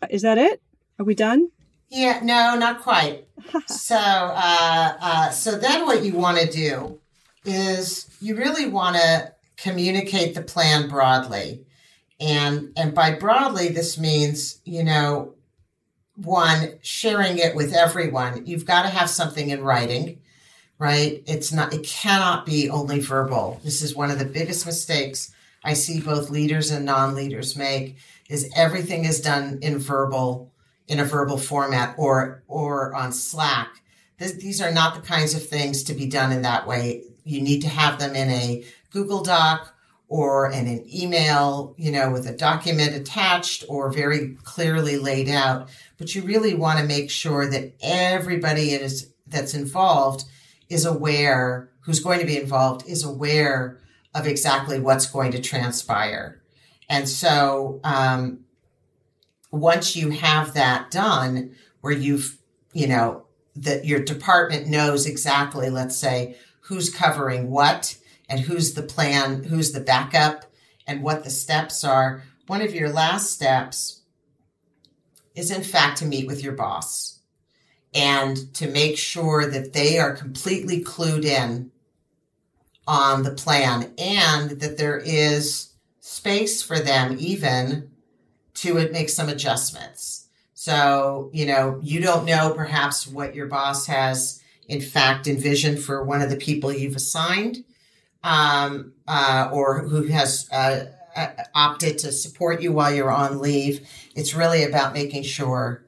Is 0.10 0.22
that 0.22 0.38
it? 0.38 0.62
Are 1.00 1.06
we 1.06 1.16
done? 1.16 1.50
Yeah, 1.90 2.20
no, 2.24 2.56
not 2.58 2.82
quite. 2.82 3.28
so, 3.68 3.96
uh, 3.96 4.98
uh, 5.00 5.30
so 5.30 5.58
then 5.58 5.86
what 5.86 6.04
you 6.04 6.14
want 6.14 6.40
to 6.40 6.50
do 6.50 7.00
is 7.46 8.10
you 8.20 8.36
really 8.36 8.68
want 8.68 8.96
to 8.96 9.34
communicate 9.58 10.36
the 10.36 10.42
plan 10.42 10.90
broadly, 10.90 11.66
and 12.20 12.72
and 12.76 12.94
by 12.94 13.14
broadly 13.14 13.70
this 13.70 14.00
means 14.00 14.60
you 14.66 14.84
know 14.84 15.36
one 16.16 16.80
sharing 16.82 17.38
it 17.38 17.56
with 17.56 17.74
everyone. 17.74 18.46
You've 18.46 18.66
got 18.66 18.84
to 18.84 18.90
have 18.90 19.10
something 19.10 19.50
in 19.50 19.64
writing, 19.64 20.22
right? 20.80 21.24
It's 21.28 21.52
not. 21.52 21.74
It 21.74 21.84
cannot 21.84 22.46
be 22.46 22.70
only 22.70 23.00
verbal. 23.00 23.60
This 23.64 23.82
is 23.82 23.96
one 23.96 24.12
of 24.12 24.20
the 24.20 24.26
biggest 24.26 24.66
mistakes 24.66 25.32
I 25.64 25.74
see 25.74 26.00
both 26.00 26.30
leaders 26.30 26.72
and 26.72 26.86
non-leaders 26.86 27.56
make. 27.56 27.98
Is 28.30 28.52
everything 28.56 29.06
is 29.06 29.22
done 29.22 29.60
in 29.62 29.78
verbal 29.78 30.52
in 30.88 31.00
a 31.00 31.06
verbal 31.06 31.38
format 31.38 31.96
or 31.98 32.44
or 32.48 32.94
on 32.94 33.12
Slack. 33.12 33.82
This, 34.18 34.34
these 34.34 34.62
are 34.62 34.72
not 34.72 34.96
the 34.96 35.02
kinds 35.02 35.34
of 35.34 35.48
things 35.48 35.84
to 35.84 35.94
be 35.94 36.06
done 36.06 36.32
in 36.32 36.44
that 36.44 36.68
way. 36.68 37.04
You 37.24 37.42
need 37.42 37.62
to 37.62 37.70
have 37.70 38.00
them 38.00 38.16
in 38.16 38.30
a 38.30 38.64
Google 38.92 39.24
Doc 39.24 39.74
or 40.08 40.52
in 40.52 40.68
an 40.68 40.86
email, 40.94 41.74
you 41.78 41.92
know, 41.92 42.12
with 42.12 42.28
a 42.28 42.36
document 42.36 42.96
attached 42.96 43.66
or 43.68 43.92
very 43.92 44.38
clearly 44.44 44.98
laid 44.98 45.28
out. 45.28 45.70
But 45.98 46.14
you 46.16 46.22
really 46.22 46.54
want 46.54 46.80
to 46.80 46.86
make 46.86 47.10
sure 47.10 47.50
that 47.50 47.74
everybody 47.82 48.72
is 48.72 49.12
that's 49.28 49.56
involved 49.56 50.26
is 50.70 50.86
aware, 50.86 51.70
who's 51.82 52.00
going 52.00 52.20
to 52.20 52.26
be 52.26 52.40
involved 52.40 52.88
is 52.88 53.04
aware 53.04 53.80
of 54.14 54.28
exactly 54.28 54.80
what's 54.80 55.06
going 55.06 55.32
to 55.32 55.42
transpire. 55.42 56.42
And 56.90 57.08
so, 57.08 57.80
um, 57.84 58.42
once 59.52 59.96
you 59.96 60.10
have 60.10 60.54
that 60.54 60.92
done, 60.92 61.56
where 61.82 61.94
you've, 61.94 62.38
you 62.74 62.88
know, 62.88 63.26
that 63.56 63.86
your 63.86 64.00
department 64.00 64.68
knows 64.68 65.06
exactly, 65.06 65.70
let's 65.70 65.96
say, 65.96 66.36
who's 66.62 66.90
covering 66.90 67.50
what 67.50 67.98
and 68.28 68.40
who's 68.42 68.74
the 68.74 68.84
plan, 68.84 69.44
who's 69.44 69.72
the 69.72 69.80
backup, 69.80 70.46
and 70.88 71.02
what 71.02 71.24
the 71.24 71.30
steps 71.30 71.84
are. 71.84 72.24
One 72.48 72.62
of 72.62 72.74
your 72.74 72.90
last 72.90 73.32
steps 73.32 74.02
is, 75.36 75.52
in 75.52 75.64
fact, 75.64 76.00
to 76.00 76.06
meet 76.06 76.28
with 76.28 76.44
your 76.44 76.54
boss 76.54 77.15
and 77.96 78.54
to 78.54 78.68
make 78.68 78.98
sure 78.98 79.50
that 79.50 79.74
they 79.74 79.98
are 79.98 80.16
completely 80.16 80.84
clued 80.84 81.24
in 81.24 81.72
on 82.86 83.24
the 83.24 83.32
plan 83.32 83.94
and 83.98 84.52
that 84.60 84.78
there 84.78 84.98
is 84.98 85.72
space 86.02 86.62
for 86.62 86.78
them 86.78 87.16
even 87.18 87.90
to 88.54 88.74
make 88.92 89.10
some 89.10 89.30
adjustments. 89.30 90.28
So, 90.54 91.30
you 91.34 91.46
know, 91.46 91.80
you 91.82 92.02
don't 92.02 92.26
know 92.26 92.54
perhaps 92.54 93.08
what 93.08 93.34
your 93.34 93.48
boss 93.48 93.88
has 93.88 94.42
in 94.68 94.82
fact 94.82 95.28
envisioned 95.28 95.80
for 95.80 96.04
one 96.04 96.22
of 96.22 96.30
the 96.30 96.38
people 96.38 96.72
you've 96.74 96.96
assigned, 96.96 97.64
um, 98.24 98.94
uh, 99.08 99.50
or 99.54 99.88
who 99.88 100.04
has 100.04 100.50
uh, 100.52 100.86
uh, 101.16 101.28
opted 101.54 102.00
to 102.00 102.12
support 102.12 102.62
you 102.62 102.72
while 102.72 102.94
you're 102.94 103.12
on 103.12 103.40
leave. 103.40 103.88
It's 104.16 104.34
really 104.34 104.64
about 104.64 104.94
making 104.94 105.24
sure 105.24 105.85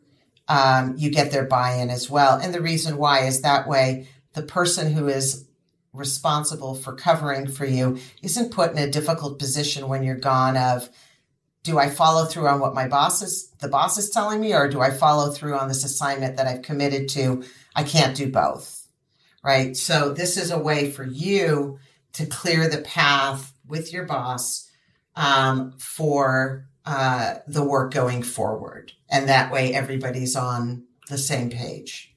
um, 0.48 0.96
you 0.98 1.10
get 1.10 1.32
their 1.32 1.46
buy-in 1.46 1.90
as 1.90 2.10
well. 2.10 2.40
And 2.40 2.54
the 2.54 2.62
reason 2.62 2.98
why 2.98 3.26
is 3.26 3.42
that 3.42 3.68
way 3.68 4.08
the 4.34 4.44
person 4.44 4.94
who 4.94 5.08
is 5.08 5.46
responsible 5.94 6.76
for 6.76 6.94
covering 6.94 7.48
for 7.48 7.66
you 7.66 7.98
isn't 8.22 8.52
put 8.52 8.72
in 8.72 8.78
a 8.78 8.92
difficult 8.92 9.40
position 9.40 9.88
when 9.88 10.04
you're 10.04 10.16
gone 10.16 10.56
of 10.56 10.90
do 11.64 11.78
I 11.78 11.90
follow 11.90 12.26
through 12.26 12.48
on 12.48 12.62
what 12.62 12.74
my 12.74 12.88
boss 12.88 13.22
is 13.22 13.50
the 13.60 13.68
boss 13.68 13.98
is 13.98 14.10
telling 14.10 14.40
me 14.40 14.54
or 14.54 14.70
do 14.70 14.80
I 14.80 14.92
follow 14.92 15.32
through 15.32 15.56
on 15.56 15.68
this 15.68 15.84
assignment 15.84 16.38
that 16.38 16.48
I've 16.48 16.62
committed 16.62 17.10
to? 17.10 17.44
I 17.76 17.84
can't 17.84 18.16
do 18.16 18.32
both. 18.32 18.88
Right? 19.44 19.76
So 19.76 20.14
this 20.14 20.38
is 20.38 20.52
a 20.52 20.60
way 20.60 20.92
for 20.92 21.04
you 21.04 21.80
to 22.14 22.26
clear 22.26 22.70
the 22.70 22.82
path 22.82 23.54
with 23.68 23.92
your 23.92 24.06
boss 24.06 24.70
um, 25.16 25.74
for 25.78 26.68
uh, 26.88 27.40
the 27.48 27.64
work 27.64 27.94
going 27.94 28.24
forward. 28.24 28.94
And 29.10 29.28
that 29.28 29.52
way 29.52 29.74
everybody's 29.74 30.36
on 30.36 30.86
the 31.10 31.18
same 31.18 31.50
page. 31.50 32.16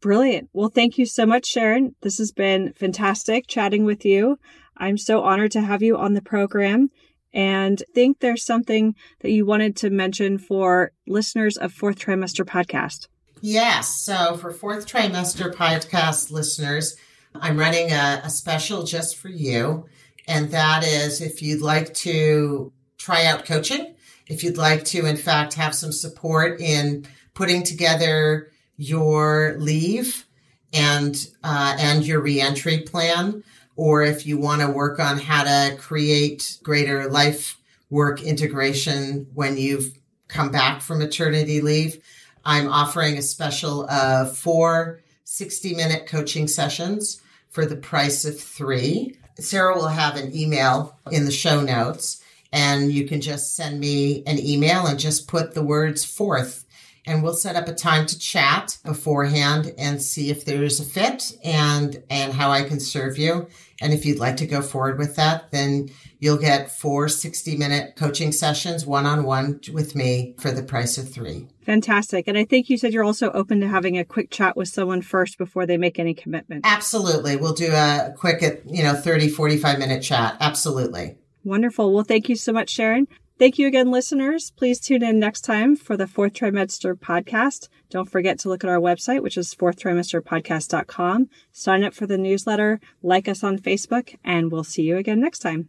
Brilliant. 0.00 0.50
Well, 0.52 0.68
thank 0.68 0.98
you 0.98 1.06
so 1.06 1.26
much, 1.26 1.46
Sharon. 1.46 1.96
This 2.02 2.18
has 2.18 2.30
been 2.30 2.72
fantastic 2.74 3.48
chatting 3.48 3.84
with 3.84 4.04
you. 4.04 4.38
I'm 4.76 4.96
so 4.98 5.22
honored 5.22 5.50
to 5.52 5.60
have 5.60 5.82
you 5.82 5.96
on 5.96 6.14
the 6.14 6.22
program 6.22 6.90
and 7.32 7.82
think 7.94 8.20
there's 8.20 8.44
something 8.44 8.94
that 9.20 9.30
you 9.30 9.44
wanted 9.44 9.74
to 9.76 9.90
mention 9.90 10.38
for 10.38 10.92
listeners 11.06 11.56
of 11.56 11.72
fourth 11.72 11.98
trimester 11.98 12.44
podcast. 12.44 13.08
Yes. 13.40 13.88
So 14.00 14.36
for 14.36 14.52
fourth 14.52 14.86
trimester 14.86 15.52
podcast 15.52 16.30
listeners, 16.30 16.96
I'm 17.34 17.58
running 17.58 17.90
a, 17.90 18.20
a 18.22 18.30
special 18.30 18.84
just 18.84 19.16
for 19.16 19.28
you. 19.28 19.86
And 20.26 20.50
that 20.50 20.84
is 20.84 21.20
if 21.20 21.42
you'd 21.42 21.62
like 21.62 21.94
to 21.94 22.72
try 22.98 23.26
out 23.26 23.44
coaching, 23.44 23.94
if 24.26 24.42
you'd 24.42 24.56
like 24.56 24.84
to, 24.86 25.06
in 25.06 25.16
fact, 25.16 25.54
have 25.54 25.74
some 25.74 25.92
support 25.92 26.60
in 26.60 27.06
putting 27.34 27.62
together 27.62 28.50
your 28.76 29.56
leave 29.58 30.26
and 30.72 31.28
uh, 31.44 31.76
and 31.78 32.04
your 32.04 32.20
reentry 32.20 32.78
plan, 32.78 33.44
or 33.76 34.02
if 34.02 34.26
you 34.26 34.38
want 34.38 34.62
to 34.62 34.68
work 34.68 34.98
on 34.98 35.18
how 35.18 35.44
to 35.44 35.76
create 35.76 36.58
greater 36.62 37.08
life 37.08 37.58
work 37.88 38.22
integration 38.22 39.28
when 39.34 39.56
you've 39.56 39.96
come 40.28 40.50
back 40.50 40.82
from 40.82 40.98
maternity 40.98 41.60
leave, 41.60 42.02
I'm 42.44 42.68
offering 42.68 43.16
a 43.16 43.22
special 43.22 43.88
of 43.88 44.36
four 44.36 45.00
60 45.24 45.74
minute 45.74 46.06
coaching 46.06 46.48
sessions 46.48 47.20
for 47.50 47.66
the 47.66 47.76
price 47.76 48.24
of 48.24 48.40
three. 48.40 49.18
Sarah 49.38 49.76
will 49.76 49.88
have 49.88 50.16
an 50.16 50.34
email 50.34 50.98
in 51.10 51.24
the 51.24 51.30
show 51.32 51.60
notes 51.60 52.22
and 52.52 52.92
you 52.92 53.06
can 53.06 53.20
just 53.20 53.54
send 53.54 53.78
me 53.80 54.22
an 54.26 54.38
email 54.38 54.86
and 54.86 54.98
just 54.98 55.28
put 55.28 55.54
the 55.54 55.62
words 55.62 56.04
fourth. 56.04 56.64
and 57.08 57.22
we'll 57.22 57.34
set 57.34 57.54
up 57.54 57.68
a 57.68 57.72
time 57.72 58.04
to 58.04 58.18
chat 58.18 58.78
beforehand 58.84 59.72
and 59.78 60.02
see 60.02 60.28
if 60.28 60.44
there's 60.44 60.80
a 60.80 60.84
fit 60.84 61.38
and 61.44 62.02
and 62.10 62.32
how 62.32 62.50
I 62.50 62.64
can 62.64 62.80
serve 62.80 63.16
you. 63.16 63.46
And 63.80 63.92
if 63.92 64.04
you'd 64.04 64.18
like 64.18 64.38
to 64.38 64.46
go 64.46 64.60
forward 64.60 64.98
with 64.98 65.14
that, 65.14 65.52
then 65.52 65.90
you'll 66.18 66.38
get 66.38 66.70
four 66.70 67.08
60 67.08 67.56
minute 67.56 67.96
coaching 67.96 68.32
sessions 68.32 68.86
one 68.86 69.06
on 69.06 69.24
one 69.24 69.60
with 69.72 69.94
me 69.94 70.34
for 70.38 70.50
the 70.50 70.62
price 70.62 70.98
of 70.98 71.10
three. 71.12 71.48
Fantastic. 71.64 72.28
And 72.28 72.38
I 72.38 72.44
think 72.44 72.70
you 72.70 72.78
said 72.78 72.92
you're 72.92 73.04
also 73.04 73.30
open 73.32 73.60
to 73.60 73.68
having 73.68 73.98
a 73.98 74.04
quick 74.04 74.30
chat 74.30 74.56
with 74.56 74.68
someone 74.68 75.02
first 75.02 75.38
before 75.38 75.66
they 75.66 75.76
make 75.76 75.98
any 75.98 76.14
commitment. 76.14 76.64
Absolutely. 76.64 77.36
We'll 77.36 77.54
do 77.54 77.72
a 77.72 78.14
quick, 78.16 78.42
uh, 78.42 78.52
you 78.66 78.82
know, 78.82 78.94
30, 78.94 79.28
45 79.28 79.78
minute 79.78 80.02
chat. 80.02 80.36
Absolutely. 80.40 81.16
Wonderful. 81.44 81.92
Well, 81.92 82.04
thank 82.04 82.28
you 82.28 82.36
so 82.36 82.52
much, 82.52 82.70
Sharon. 82.70 83.06
Thank 83.38 83.58
you 83.58 83.66
again, 83.66 83.90
listeners. 83.90 84.50
Please 84.50 84.80
tune 84.80 85.02
in 85.02 85.18
next 85.18 85.42
time 85.42 85.76
for 85.76 85.94
the 85.94 86.06
Fourth 86.06 86.32
Trimester 86.32 86.94
podcast. 86.94 87.68
Don't 87.90 88.10
forget 88.10 88.38
to 88.40 88.48
look 88.48 88.64
at 88.64 88.70
our 88.70 88.80
website, 88.80 89.22
which 89.22 89.36
is 89.36 89.54
fourthtrimesterpodcast.com. 89.54 91.28
Sign 91.52 91.84
up 91.84 91.92
for 91.92 92.06
the 92.06 92.16
newsletter, 92.16 92.80
like 93.02 93.28
us 93.28 93.44
on 93.44 93.58
Facebook, 93.58 94.16
and 94.24 94.50
we'll 94.50 94.64
see 94.64 94.82
you 94.82 94.96
again 94.96 95.20
next 95.20 95.40
time. 95.40 95.68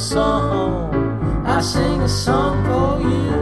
Song, 0.00 1.44
I 1.44 1.60
sing 1.60 2.00
a 2.00 2.08
song 2.08 2.64
for 2.64 3.02
you. 3.06 3.32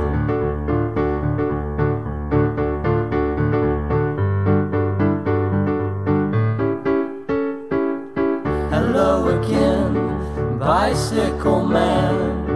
Hello 8.71 9.39
again, 9.39 10.59
bicycle 10.59 11.65
man. 11.65 12.51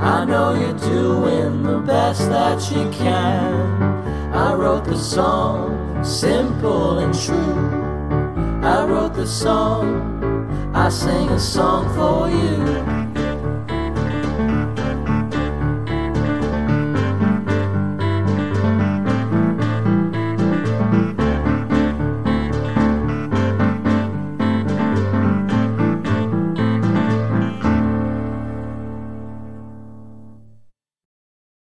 I 0.00 0.24
know 0.24 0.54
you're 0.54 0.78
doing 0.78 1.64
the 1.64 1.78
best 1.80 2.28
that 2.30 2.70
you 2.70 2.88
can. 2.92 3.82
I 4.32 4.54
wrote 4.54 4.84
the 4.84 4.96
song, 4.96 6.04
simple 6.04 7.00
and 7.00 7.12
true. 7.12 7.58
I 8.62 8.84
wrote 8.84 9.14
the 9.14 9.26
song, 9.26 10.70
I 10.72 10.88
sing 10.90 11.28
a 11.30 11.40
song 11.40 11.92
for 11.96 12.30
you. 12.30 13.07